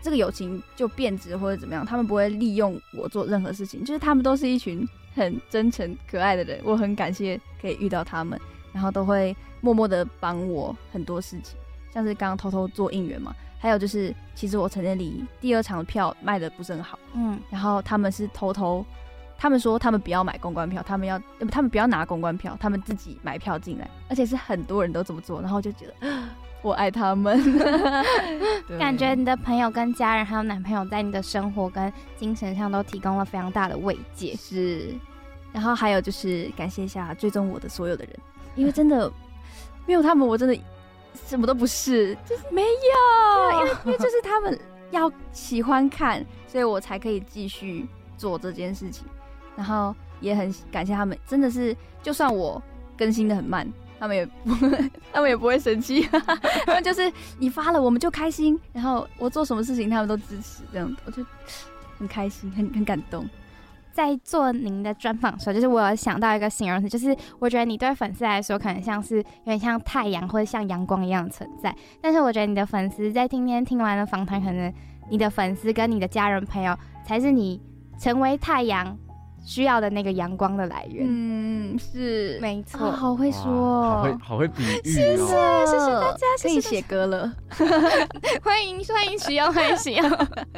[0.00, 8.40] 这个友情就变质或者怎么样，他们不会利用我做任何事情，就是他们都是一群很真诚可爱的人，我很感谢可以遇到他们，
[8.72, 11.58] 然后都会默默的帮我很多事情，
[11.92, 18.86] 像是刚刚偷偷做应援嘛，还有就是其实我陈年里第二场的票卖的不是很好，嗯，然后他们是偷偷，
[19.38, 21.18] 他们说他们不要买公关票，他们要
[21.50, 25.94] 他们不要拿公关票，他们自己买票进来，而且是很多人都这么做，然后就觉得。
[26.60, 27.40] 我爱他们，
[28.80, 34.34] 感觉你的朋友跟家人还有男朋友在你的生活跟精神上都提供了非常大的慰藉。
[34.34, 34.92] 是，
[35.52, 38.18] 然后还有就是感谢一下追踪我的所有的人，
[38.56, 39.08] 因为真的
[39.86, 40.60] 没有他们，我真的
[41.14, 44.58] 什么都不是，就是没有，因为因为就是他们
[44.90, 47.86] 要喜欢看，所以我才可以继续
[48.16, 49.06] 做这件事情。
[49.58, 52.62] 然后也很感谢他们，真的是就算我
[52.96, 53.68] 更新的很慢。
[53.98, 54.54] 他们也不，
[55.12, 56.02] 他们也不会生气，
[56.64, 58.56] 他们就是你发了，我们就开心。
[58.72, 61.26] 然后我做什么事情，他们都支持，这样我就
[61.98, 63.28] 很开心，很很感动。
[63.90, 71.74] 在做您的专访的时候，就是我有想到一个形容词，就是我觉得你对粉丝来说，可能像是有点像太阳或者像阳光一样的存在。
[72.00, 74.72] 但是我觉得你的粉丝在今天听完了访谈，可能
[75.10, 77.60] 你的粉丝跟你的家人朋友才是你
[77.98, 78.96] 成为太阳
[79.48, 82.38] 需要的那个阳光的来源，嗯，是。
[82.38, 87.32] 没错、哦，好会说，好会好会比喻、哦，谢谢谢谢大家，可以写歌了，
[88.44, 90.06] 欢迎欢迎使用欢迎使用。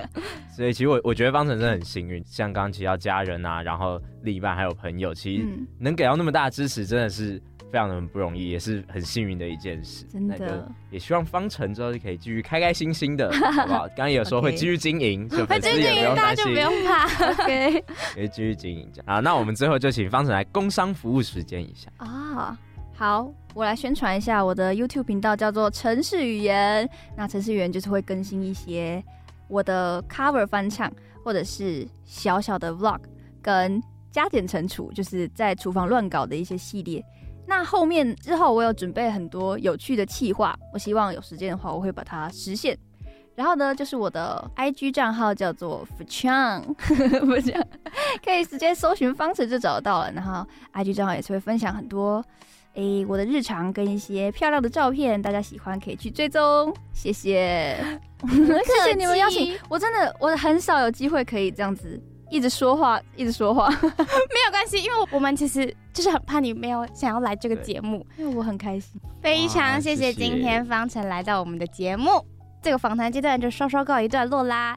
[0.50, 5.46] 所以其实我我觉得方程真的很幸运，像刚刚提到家人啊，然后另一半还有朋友，其实
[5.78, 7.40] 能给到那么大的支持，真的是。
[7.70, 10.04] 非常的不容易，也是很幸运的一件事。
[10.06, 13.86] 真的，也希望方程之后就可以继续开开心心的， 好不好？
[13.88, 17.32] 刚刚也有说会继续经营，就粉丝也不用担心，不用怕。
[17.32, 18.90] OK，可以继续经营。
[19.06, 22.58] 好，那我们最后就请方程来工商服务时间一下啊。
[22.92, 26.88] 好，我来宣传一下我的 YouTube 频道，叫做城市语言。
[27.16, 29.02] 那城市语言就是会更新一些
[29.48, 30.92] 我的 cover 翻唱，
[31.24, 33.00] 或者是小小的 Vlog，
[33.40, 37.02] 跟加减乘除，就是在厨房乱搞的一些系列。
[37.46, 42.78] 那后面之后，我有准备很多有趣的企划，我希望有时间的话，我会把它实现。
[43.34, 46.62] 然后呢，就是我的 IG 账号叫做 Fuchang，
[47.24, 47.60] 不讲，
[48.22, 50.12] 可以直接搜寻方程就找得到了。
[50.12, 52.22] 然后 IG 账号也是会分享很多，
[52.74, 56.74] 哎、欸，我的日常跟一些漂亮的照片，大家喜欢可以去追踪。
[56.92, 57.76] 谢谢，
[58.28, 61.98] 谢谢你们邀请，我真的我很少有机会可以这样子。
[62.30, 72.24] 一直说话，一直说话， 没有关系，因为我们其实就是很怕你没有想要来这个节目，因为我很开心，非常谢谢今天方程来到我们的节目，谢谢
[72.62, 74.76] 这个访谈阶段就稍稍告一段落啦。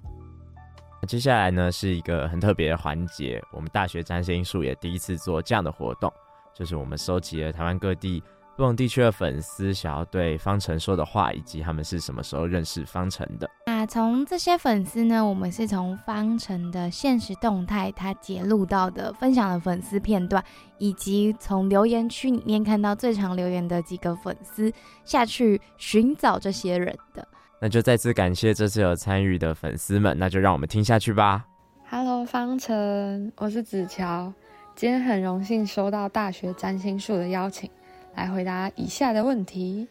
[1.08, 6.12] 接下来呢是一个很特别的环节，我们大学占星术也第一次做这样的活动，
[6.56, 8.24] 就是我们收集了台湾各地
[8.56, 13.50] 不同地区的粉丝想要对方程说的话，以及他们是什么时候认识方程的。
[13.66, 20.44] 那从这些粉丝呢，我们是从方程的现实动态，他截录到的分享的粉丝片段，
[20.78, 24.72] 以及从留言区里面看到最常留言的几个粉丝
[25.04, 27.28] 下去寻找这些人的。
[27.60, 31.44] 那就再次感谢这次有参与的粉丝们，那就让我们听下去吧。
[31.90, 34.32] Hello，方程，我是子乔，
[34.76, 37.70] 今天很荣幸收到大学占星术的邀请，
[38.16, 39.88] 来回答以下的问题。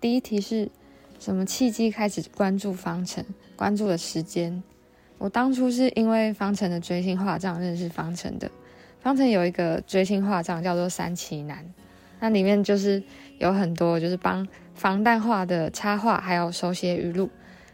[0.00, 0.70] 第一题是。
[1.18, 3.24] 什么契机开始关注方程？
[3.56, 4.62] 关注的时间，
[5.16, 8.50] 我当初是因为方程的追星画账认识方程的。
[9.00, 11.64] 方程有一个追星画账叫做三奇男，
[12.20, 13.02] 那里面就是
[13.38, 17.30] 有很多就是帮防弹画的插画，还有手写语录。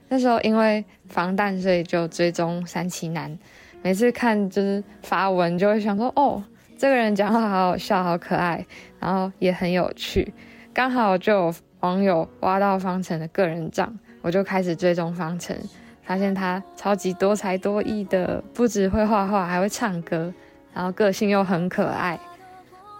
[0.08, 3.36] 那时候因为防弹，所以就追踪三奇男。
[3.82, 6.44] 每次看就是发文，就会想说，哦，
[6.82, 8.66] 这个人讲话好好笑，好可爱，
[8.98, 10.34] 然后也很有趣。
[10.74, 11.54] 刚好就有。
[11.78, 15.56] 网友挖到方程的个人账，我就开始追踪方程，
[16.04, 20.32] 发现他超级多才多艺的，不只会画画，还会唱歌，
[20.72, 22.18] 然后个性又很可爱。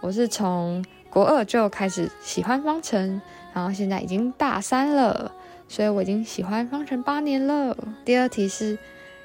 [0.01, 3.21] 我是从国二就开始喜欢方程，
[3.53, 5.31] 然后现在已经大三了，
[5.69, 7.77] 所以我已经喜欢方程八年了。
[8.03, 8.77] 第二题是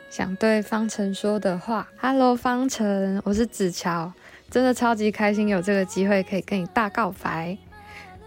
[0.08, 4.12] 想对方程说的话：Hello，方程，我是子乔，
[4.50, 7.56] 真的超级开心有这个机会可以跟你大告白。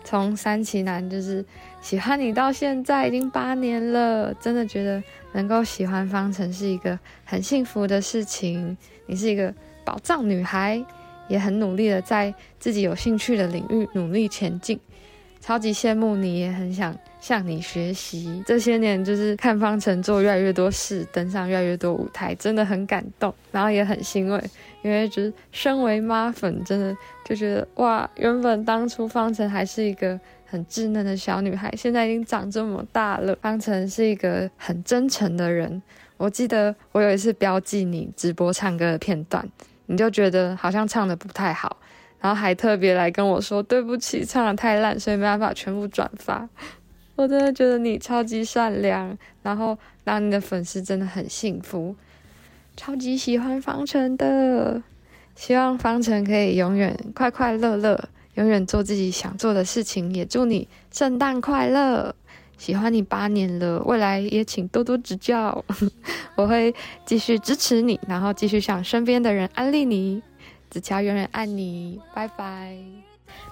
[0.03, 1.45] 从三奇男就是
[1.80, 5.01] 喜欢你到现在已经八年了，真的觉得
[5.34, 8.76] 能够喜欢方程是一个很幸福的事情。
[9.05, 9.53] 你是一个
[9.86, 10.84] 宝藏女孩，
[11.28, 14.80] 也很努力的在自己有兴趣的领域努力前进，
[15.39, 18.43] 超级羡慕你，也很想向你学习。
[18.45, 24.43] 这些年就是看方程做越来越多事，登上越来越多舞台，真的很感动，然后也很欣慰。
[24.82, 33.36] 因为就是身为妈粉，真的就觉得哇，原本当初方晨还是一个很稚嫩的小女孩，现在已经长这么大了。
[33.41, 35.82] 方晨是一个很真诚的人。
[36.17, 39.47] 我记得我有一次标记你直播唱歌的片段，
[39.86, 41.77] 你就觉得好像唱得不太好，
[42.19, 46.47] 然后还特别来跟我说对不起，唱得太烂，所以没办法全部转发。
[47.15, 51.95] 我真的觉得你超级善良，然后当你的粉丝真的很幸福。
[52.78, 54.82] 超级喜欢方程的，
[55.36, 60.13] 希望方程可以永远快快乐乐，永远做自己想做的事情。
[60.15, 62.15] 也祝你圣诞快乐！
[62.57, 65.63] 喜欢你八年了，未来也请多多指教，
[66.36, 66.74] 我会
[67.05, 70.22] 继续支持你，然后继续向身边的人安利你。
[70.69, 72.76] 子乔永远爱你，拜拜。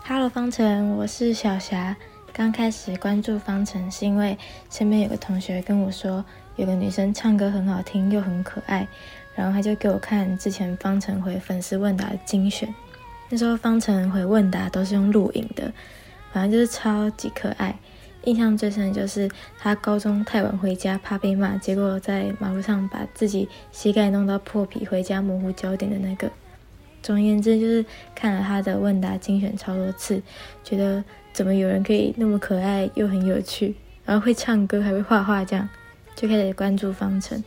[0.06, 1.96] Hello，方程，我是小霞。
[2.32, 4.38] 刚开始关注方程是因为
[4.70, 6.24] 身边有个同学跟我说。
[6.60, 8.86] 有个女生唱歌很好听又很可爱，
[9.34, 12.68] 然后她就给我看之前方晨回粉丝问答的精选。
[13.30, 15.72] 那时候方晨回问答都是用录影的，
[16.34, 17.74] 反正就是超级可爱。
[18.26, 26.30] 印象最深的就是他高中太晚回家怕被骂，结果在马路上把自己膝盖弄到破皮回家模糊焦点的那个。
[27.02, 30.22] 总而言之，就是看了他的问答精选超多次，
[30.62, 31.02] 觉得
[31.32, 35.70] 怎么有人可以那么可爱又很有趣，然后会唱歌还会画画这样。
[36.20, 37.42] 就开始关注方程，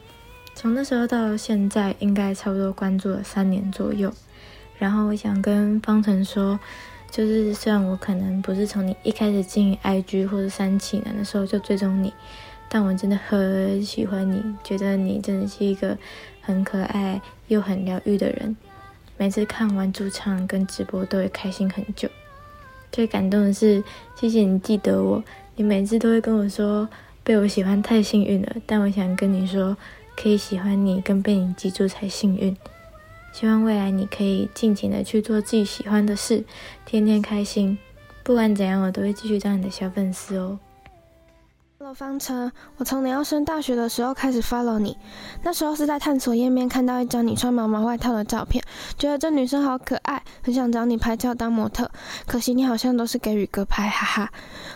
[0.54, 4.10] 从那时候到现在，应该差不多关注了三年左右。
[4.78, 6.58] 然后我想跟方程说，
[7.10, 12.14] 就是虽然我可能不是从你一开始进 IG 或者三起男的时候就追踪你，
[12.70, 15.98] 但我真的很喜欢你，觉得你真的是一个
[16.40, 18.56] 很可爱又很疗愈的人。
[19.18, 22.08] 每次看完驻唱跟直播都会开心很久。
[22.90, 23.84] 最感动的是，
[24.18, 25.22] 谢谢你记得我，
[25.56, 26.88] 你每次都会跟我说。
[27.24, 29.76] 被我喜欢太幸运了，但我想跟你说，
[30.16, 32.56] 可以喜欢你跟被你记住才幸运。
[33.32, 36.44] 希望未来你可以尽情的去做自己喜欢的事，
[36.84, 37.78] 天天开心。
[38.22, 40.58] 不管怎样，我都会继续当你的小粉丝哦。
[41.82, 44.96] Hello，方程，我从你要升大学的时候开始 follow 你，
[45.42, 48.62] 那时候是在探索页面看到一张你穿毛毛外套的照片，
[48.96, 51.90] 觉得这女生好可爱，很想找你拍照当模特，
[52.24, 54.30] 可惜你好像都是给宇哥拍，哈哈。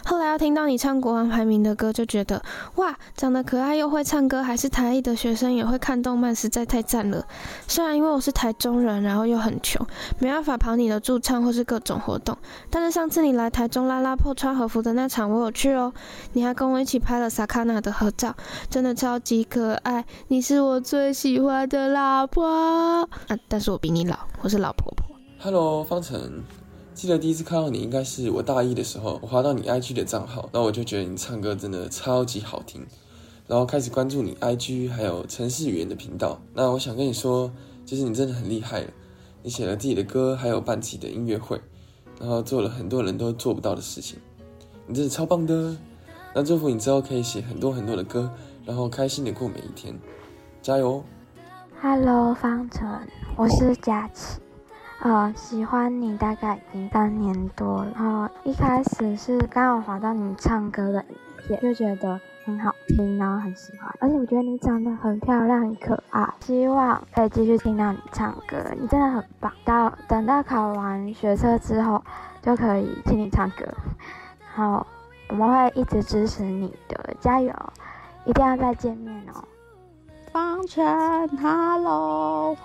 [0.05, 2.43] 后来又听到你唱国王排名的歌，就觉得
[2.75, 7.25] 哇，长得可爱又会唱歌，还是台艺的学生也会看动漫，实在太赞了。
[7.69, 9.87] 虽然因为我是台中人，然后又很穷，
[10.19, 12.37] 没办法跑你的驻唱或是各种活动，
[12.69, 15.93] 但是上次你来台中拉拉破穿和服的那场，我有去哦，
[16.33, 16.96] 你还跟我一起。
[16.99, 18.35] 拍了萨卡纳的合照，
[18.69, 20.05] 真的超级可爱。
[20.29, 22.45] 你是我最喜欢的老婆
[23.29, 23.37] 啊！
[23.49, 25.17] 但是我比你老，我是老婆婆。
[25.39, 26.43] Hello，方程，
[26.95, 32.87] 记得第一次看到你应该是我大一的时候，我滑到你 IG 的账号，然后我就觉得你唱歌真的超级好听，
[33.47, 36.41] 然后开始关注你 IG 还有城市语言的频道。
[36.55, 37.51] 那我想跟你说，
[37.85, 38.91] 就是你真的很厉害了，
[39.43, 41.61] 你写了自己的歌，还有办自己的音乐会，
[42.19, 44.19] 然后做了很多人都做不到的事情，
[44.87, 45.77] 你真的超棒的。
[46.39, 48.31] 那祝福你之后可以写很多很多的歌，
[48.67, 49.99] 然后开心的过每一天，
[50.61, 51.03] 加油
[51.81, 52.87] ！Hello，方程，
[53.37, 54.39] 我是佳琪，
[55.01, 61.17] 呃，喜欢你大概已经三年多了，然后一开始是刚好滑到你唱歌的影
[61.49, 69.51] 片，就觉得很好听，然后很喜欢，而且我觉得你长得很漂亮，很可爱，希望可以继续听到你唱歌，你真的很棒。
[69.65, 72.05] 到等到考完学车之后，
[72.43, 73.65] 就可以听你唱歌，
[74.55, 74.87] 好。
[75.29, 77.53] 我们会一直支持你的，加油！
[78.25, 79.45] 一定要再见面哦。
[80.33, 80.85] 方辰
[81.37, 82.57] ，Hello，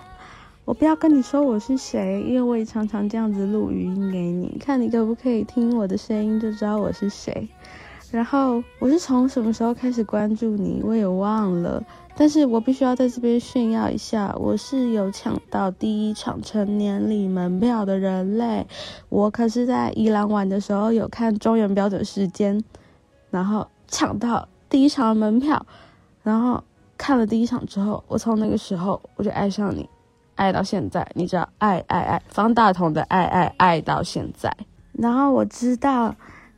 [0.64, 7.48] 我不要跟你说我是谁，因为我也常常这样子录语音给你，看你可不可以听我的声音就知道我是谁。
[8.12, 11.82] 然后我是从什么时候开始关注你，我也忘了。
[12.14, 18.66] 但是我必须要在这边炫耀一下，我是有抢到第一场成年礼门票的人类。
[19.08, 22.62] 我可是在宜兰玩的时候有看中原标准时间，
[23.30, 25.64] 然后抢到第一场门票，
[26.22, 26.62] 然后
[26.98, 29.88] 看了第一场之后，我从那个时候我就爱上你，
[30.34, 34.54] 爱到现在，你知道爱爱爱方大同的爱爱爱到现在。
[34.92, 36.14] 然后我知道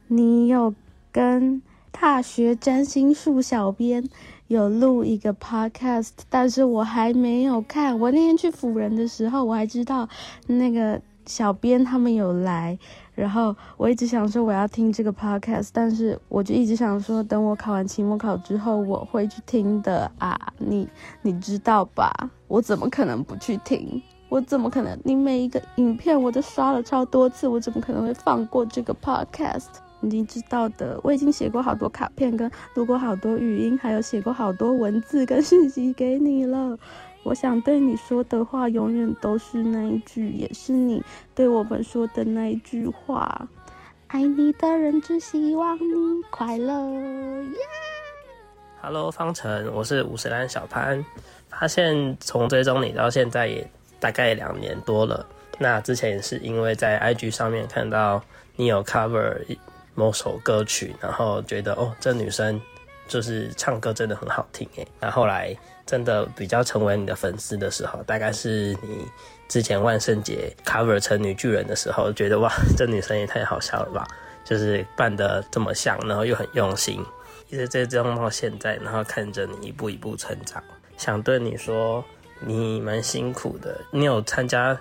[0.09, 0.75] 你有
[1.15, 1.63] 跟
[1.93, 4.03] 大学占星术小编
[4.49, 7.97] 有录一个 podcast，但是我还没有看。
[8.01, 10.09] 我那天去辅仁的时候，我还知道
[10.49, 12.77] 那个小编他们有来。
[13.15, 20.89] 然后我一直想说我要听这个 podcast，但是我就一直想说等我考完期末考之后我会去听的啊，你
[21.23, 22.13] 你知道吧？
[22.49, 24.03] 我怎么可能不去听？
[24.29, 24.99] 我怎么可能？
[25.05, 29.84] 你每一个影片我都刷了超多次，我怎么可能会放过这个 podcast？
[30.09, 36.79] 你知道的，我已经写过好多卡片，跟录过好多语音，还有写过好多文字跟 讯息给你了。
[37.23, 41.03] 我想对你说的话，永远都是那一句，也是你
[41.35, 43.49] 对我们说的那一句话。
[44.09, 46.75] 爱你的人只希望你快乐。
[48.81, 51.05] Hello，方程，我是五十岚小潘。
[51.49, 53.67] 发现从追踪你到现在也
[53.99, 55.27] 大概两年多了。
[55.59, 58.23] 那之前也是因为在 IG 上面看到
[58.57, 59.37] 你有 cover
[59.95, 62.61] 某首歌曲，然后觉得哦，这女生
[63.09, 64.87] 就是唱歌真的很好听诶。
[65.01, 65.57] 那后来。
[65.87, 69.07] 真的比较成为你的粉丝的时候，大概是你
[69.49, 74.09] 之前万圣节 cover 成女巨人的时候，觉得哇，这女生也太好笑了吧！
[74.47, 77.05] 就是扮得这么像，然后又很用心，
[77.51, 80.65] 一直在这样到现在，然后看着你一步一步成长，
[80.97, 82.03] 想对你说，
[82.41, 83.79] 你蛮辛苦的。
[83.91, 84.75] 你有参加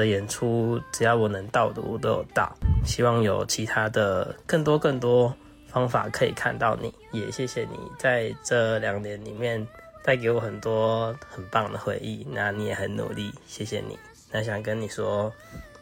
[0.00, 2.54] 的演出，只要我能到的，我都有到。
[2.84, 5.34] 希望有其他的更多更多
[5.66, 9.66] 方法可以看到你，也谢谢你在这两年里面。
[10.04, 13.98] 带给我很多很棒的回忆，那你也很努力，谢谢你。
[14.30, 15.32] 那想跟你说，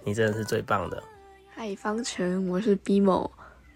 [0.02, 1.02] 你真的是最棒的。
[1.54, 3.30] 嗨，方程，我是 BMO，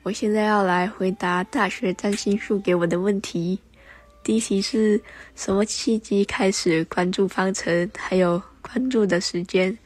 [0.04, 3.60] 我现在要来回答大学占星术给我的问题。
[4.24, 4.98] 第一题是
[5.34, 9.76] 什么契机开始关注方程，还有关注的时间？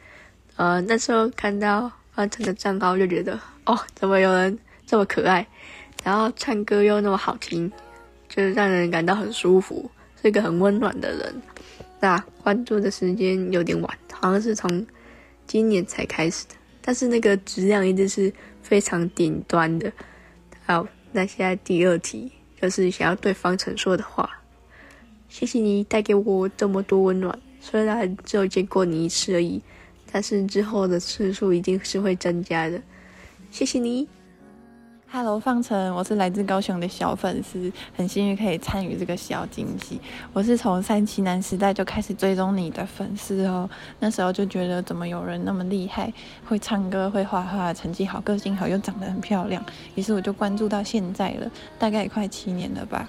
[0.63, 4.57] 呃，那时候看到方程的账号就觉得，哦，怎么有人
[4.87, 5.45] 这么可爱，
[6.05, 7.69] 然后唱歌又那么好听，
[8.29, 9.91] 就是让人感到很舒服。
[10.23, 11.43] 是一个很温暖的人，
[11.99, 14.87] 那关注的时间有点晚，好像是从
[15.49, 18.33] 今年才开始的，但是那个质量一直是
[18.63, 19.93] 非常顶端的。
[20.65, 24.31] 好，那现在第二题就是想要对方程说的话，
[25.29, 29.61] 谢谢你带给我这么多温暖，虽然只有见过你一次而已，
[30.13, 32.81] 但是之后的次数一定是会增加的，
[33.51, 34.07] 谢谢你。
[35.11, 40.01] Hello，方程，我是来自高雄的小粉丝，很幸运可以参与这个小惊喜。
[40.33, 43.69] 我是从三七男时代就开始追踪你的粉丝哦，
[44.01, 46.11] 那时候就觉得怎么有人那么厉害，
[46.47, 49.63] 会唱歌、会画画，成绩好、个性好，又长得很漂亮，
[49.95, 53.07] 于是我就关注到现在了，大概也快七年了吧。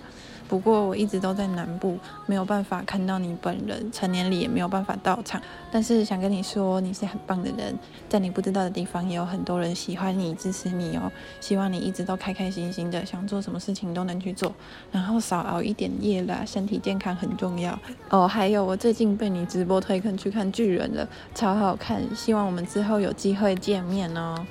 [0.53, 1.97] 不过我一直都在南部，
[2.27, 5.41] 没有办法看到你本人，成年礼也没有办法到场。
[5.71, 7.75] 但是想跟你说，你是很棒的人，
[8.07, 11.11] 在你不知道的地方也有很多人喜欢你、支持你哦。
[11.41, 14.53] 希望你一直都开开心心的，想做什么事情都能去做，
[14.91, 17.75] 然后少熬一点夜啦，身体健康很重要
[18.09, 18.27] 哦。
[18.27, 24.45] 还有，我最近被你直播推坑去看巨人了，超好看，希望我们之后有机会见面哦。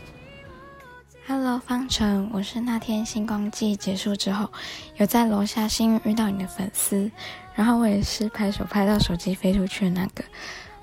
[1.24, 4.50] Hello，方程，我是那天星光季结束之后，
[4.96, 7.08] 有在楼下幸运遇到你的粉丝，
[7.54, 10.24] 然后我也是拍手拍到手机飞出去的那个。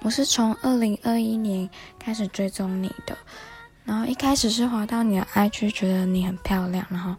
[0.01, 1.69] 我是从二零二一年
[1.99, 3.17] 开始追踪你的，
[3.83, 7.13] 然后一开始是滑到你的 IG，觉得你很漂亮，然后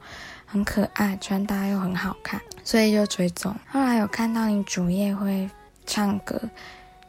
[0.47, 3.55] 很可爱，穿搭又很好看，所以就追踪。
[3.69, 5.49] 后来有看到你主页会
[5.85, 6.41] 唱歌，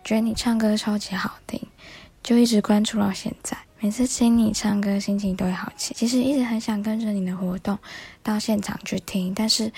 [0.03, 1.65] 觉得你唱歌超级好听，
[2.21, 3.57] 就一直关注到现在。
[3.83, 5.91] 每次听你唱歌，心情都会好起。
[5.95, 7.79] 其实一直很想跟着你的活动
[8.21, 9.73] 到现场去听，但是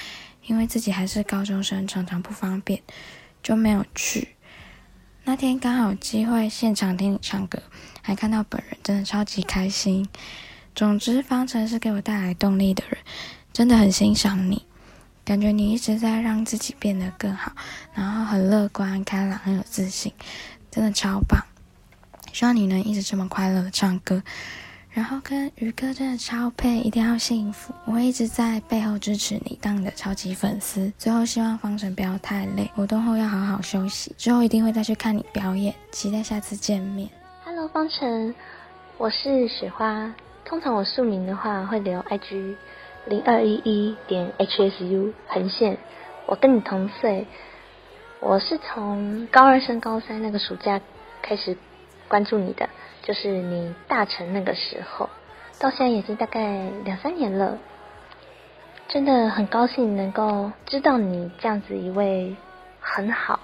[0.45, 2.81] 因为自己还是高中生，常常不方便，
[3.41, 4.35] 就没有去。
[5.23, 7.63] 那天刚好有机会现场听你唱歌，
[8.01, 10.05] 还看到本人，真的超级开心。
[10.75, 12.97] 总之，方程是给我带来动力的人，
[13.53, 14.65] 真的很欣赏你，
[15.23, 17.53] 感觉你一直在让自己变得更好，
[17.93, 20.11] 然后很乐观、开朗、很有自信，
[20.69, 21.41] 真的超棒。
[22.33, 24.23] 希望你能一直这么快乐的唱歌，
[24.89, 27.71] 然后跟宇哥真的超配，一定要幸福。
[27.85, 30.91] 我会一直在背后支持你，当你的超级粉丝。
[30.97, 34.15] 最后希望方程不要太累，活动后要好好休息。
[34.17, 37.07] 之后一定会再去看你表演，期待下次见面。
[37.45, 38.33] Hello，方程，
[38.97, 40.15] 我是雪花。
[40.43, 42.55] 通常我署名的话会留 IG
[43.05, 45.77] 零二一一点 HSU 横线。
[46.25, 47.27] 我跟你同岁，
[48.19, 50.81] 我是从高二升高三那个暑假
[51.21, 51.55] 开始。
[52.13, 52.69] 关注你的
[53.01, 55.09] 就是你大成那个时候，
[55.57, 57.57] 到现在已经大概两三年了，
[58.87, 62.35] 真的很高兴能够知道你这样子一位
[62.79, 63.39] 很好、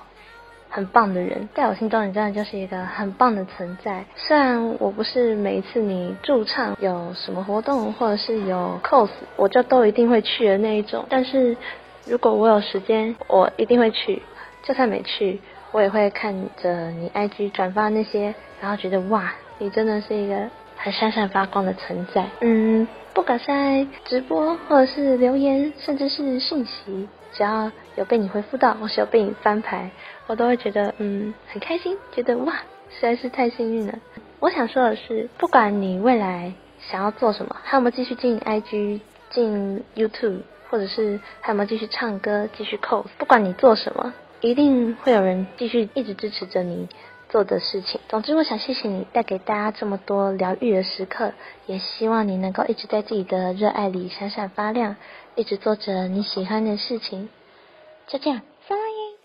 [0.70, 4.06] 很棒的人，在我心中你真的就是一个很棒的存在。
[4.16, 11.58] 虽然我不是每一次你驻唱有什么活动或者是有 cos，我就都一定会去的那一种，但是
[12.06, 14.22] 如果我有时间，我一定会去。
[14.62, 15.40] 就算没去，
[15.72, 22.26] 我也会看着你 IG 转发那些，然后觉得哇，你真的是一个很闪闪发光的存在。
[22.42, 29.92] 嗯，不管是在直播或者是留言，甚至是信息，只要有被你回复到，或是有被你翻牌，
[30.28, 32.54] 我都会觉得嗯很开心，觉得哇
[32.90, 34.00] 实在是太幸运了。
[34.40, 40.40] 我想说的是，不管你未来想要做什么，还有没有继续经营 IG、进 YouTube，
[40.70, 44.14] 或者是还有没有继续唱歌、继续 cos，不管你做什么。
[44.42, 46.88] 一定会有人继续一直支持着你
[47.30, 48.02] 做的事情。
[48.10, 51.32] 总之，我想谢谢你带给大家这么多疗愈的时刻，
[51.68, 54.96] 也希望你能够一直在自己的热爱里闪闪发亮，
[55.36, 57.30] 一直做着你喜欢的事情。
[58.08, 59.20] 就这样，撒拉耶。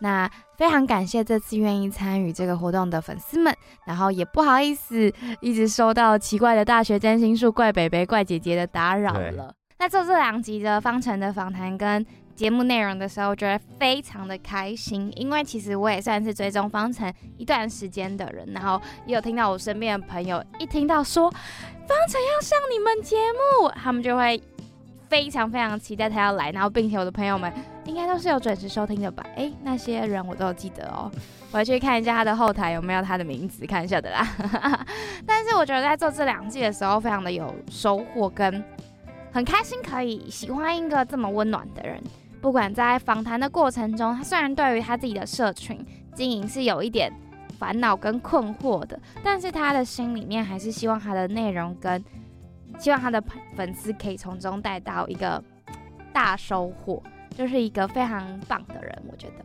[0.00, 3.52] 那非常感谢这次愿意参与这个活动的粉丝们，
[3.84, 9.52] 然后也不好意思一直收到奇怪的大学占心术怪北北怪姐姐的打扰了。
[9.80, 12.04] 那做这两集的方程的访谈跟
[12.38, 24.40] 节目内容的时候，我觉得非常的开心，因为其实我也算是追踪方程一段时间的人，然后也有听到我身边的朋友一听到说方程要上你们节目，他们就会
[25.08, 27.52] 非常非常期待他要来，然后并且我的朋友们
[27.84, 29.26] 应该都是有准时收听的吧？
[29.34, 31.10] 哎，那些人我都有记得哦，
[31.50, 34.86] 我要去看一下他的后台有没有他的名字，看一下的啦。
[35.26, 38.62] 但是我觉得在做这两季的时候，非常的有收获跟
[39.32, 42.00] 很开心，可以喜欢一个这么温暖的人。
[42.40, 45.84] 不管在访谈的过程中，他虽然对于他自己的社群
[46.14, 47.12] 经营是有一点
[47.58, 52.02] 烦恼跟困惑的，但是他的心里面还是希望他的内容跟
[52.78, 53.22] 希望他的
[53.56, 55.42] 粉丝可以从中带到一个
[56.12, 57.02] 大收获，
[57.36, 59.44] 就是一个非常棒的人，我觉得。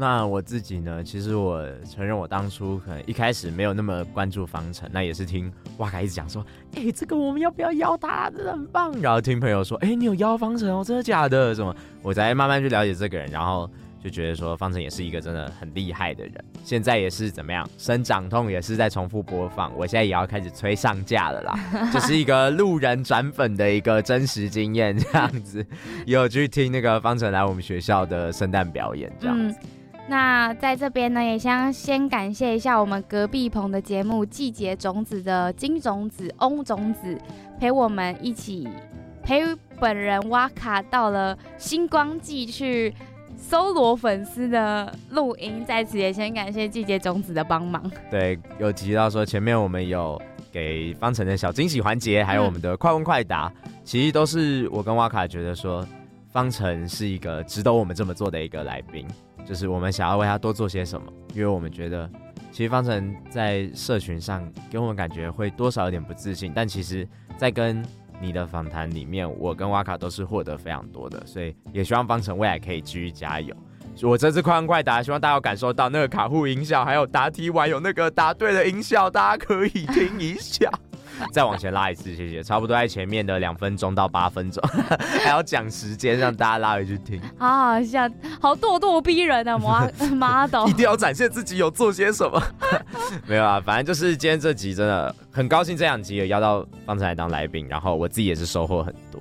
[0.00, 1.02] 那我自己呢？
[1.02, 6.46] 其实我承认，我当初可能一开始没有那么关注方程，那也是听哇卡一直讲说，
[6.76, 8.30] 哎、这个我们要不要邀他？
[8.30, 8.94] 真的很棒。
[9.00, 11.52] 然后听朋友说，哎、你有邀方程哦，真的假的？
[11.52, 11.74] 什么？
[12.00, 13.68] 我才慢慢去了解这个人，然后
[14.00, 16.44] 就觉得说，方程也是一个真的很厉害的人。
[16.62, 21.58] 现在也是怎么样，生长痛也是在重复播放，我现在也要开始催上架了啦。
[21.92, 25.66] 这是一个路人转粉的一个真实经验，这样子。
[26.06, 29.58] 有去听那个方程来我们学校的圣诞表演，这样子。
[30.08, 37.16] 那在这边呢，也想先感谢一下我们隔壁棚的节目《季节种子》的金种子、翁种子，
[37.60, 38.66] 陪我们一起
[39.22, 39.42] 陪
[39.78, 42.94] 本人哇卡到了星光季去
[43.36, 47.88] 搜罗粉丝的录音，在此也先感谢季节种子的帮忙。
[48.10, 50.18] 对，有提到说前面我们有
[50.50, 53.52] 给方程的小惊喜环节，还有我们的快问快答，
[53.84, 55.86] 其实都是我跟哇卡觉得说
[56.32, 59.06] 方程是一个值得我们这么做的一个来宾。
[59.48, 62.10] 就是我们想要为他多做些什么，因为我们觉得，
[62.52, 67.82] 其实方程在社群上给我们感觉会多少有点不自信，但其实，在跟
[68.20, 73.56] 你的访谈里面，我跟哇卡都是获得非常多的，所以也希望方程未来可以继续加油。
[74.02, 80.70] 我这次快问快答，希望大家有感受到那个卡户音效，还有答题完有那个答对的音效，大家可以听一下。
[81.32, 82.42] 再往前拉一次，谢谢。
[82.42, 84.62] 差不多在前面的两分钟到八分钟，
[85.22, 87.20] 还要讲时间，让大家拉回去听。
[87.38, 88.08] 好好笑，
[88.40, 89.58] 好咄咄逼人啊！
[89.58, 92.42] 妈 妈的，一定要展现自己有做些什么。
[93.26, 99.20] 没有啊，反正就是今天这集真的很高兴，这两集有邀到方程来当来宾，然后我自己也是收获很多。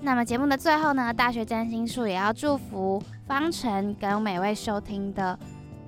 [0.00, 5.38] 那么节目的最后呢，大学占星术也要祝福方程跟每位收听的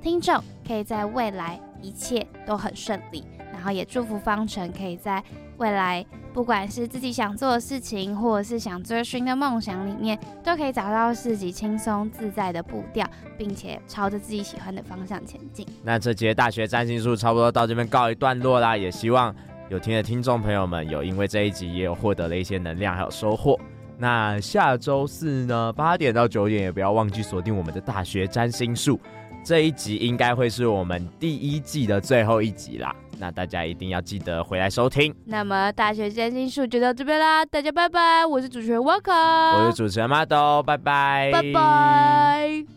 [0.03, 5.23] 听众，可以在未来一切都很顺利，然后也祝福方程可以在。
[5.59, 6.05] 未来，
[6.35, 13.07] 不管是自己想做的事情，或者是想追寻的梦想里面，都可以找到自己轻松自在的步调，
[13.39, 15.67] 并且朝着自己喜欢的方向前进。
[15.83, 19.35] 那这节大学占星术差不多到这边告一段落啦，也希望
[19.71, 23.59] 有听的听众朋友们有因为这一集也有获得了一些能量还有收获。
[23.99, 29.01] 那下周四呢，八点到九点也不要忘记锁定我们的大学占星术，
[29.43, 32.95] 这一集应该会是我们第一季的最后一集啦。
[33.19, 35.15] 那大家一定要记得回来收听。
[35.25, 38.25] 那么大学占星术就到这边啦，大家拜拜！
[38.27, 42.76] 我是主持人 Waka，我是主持人 Mado，拜拜，拜拜。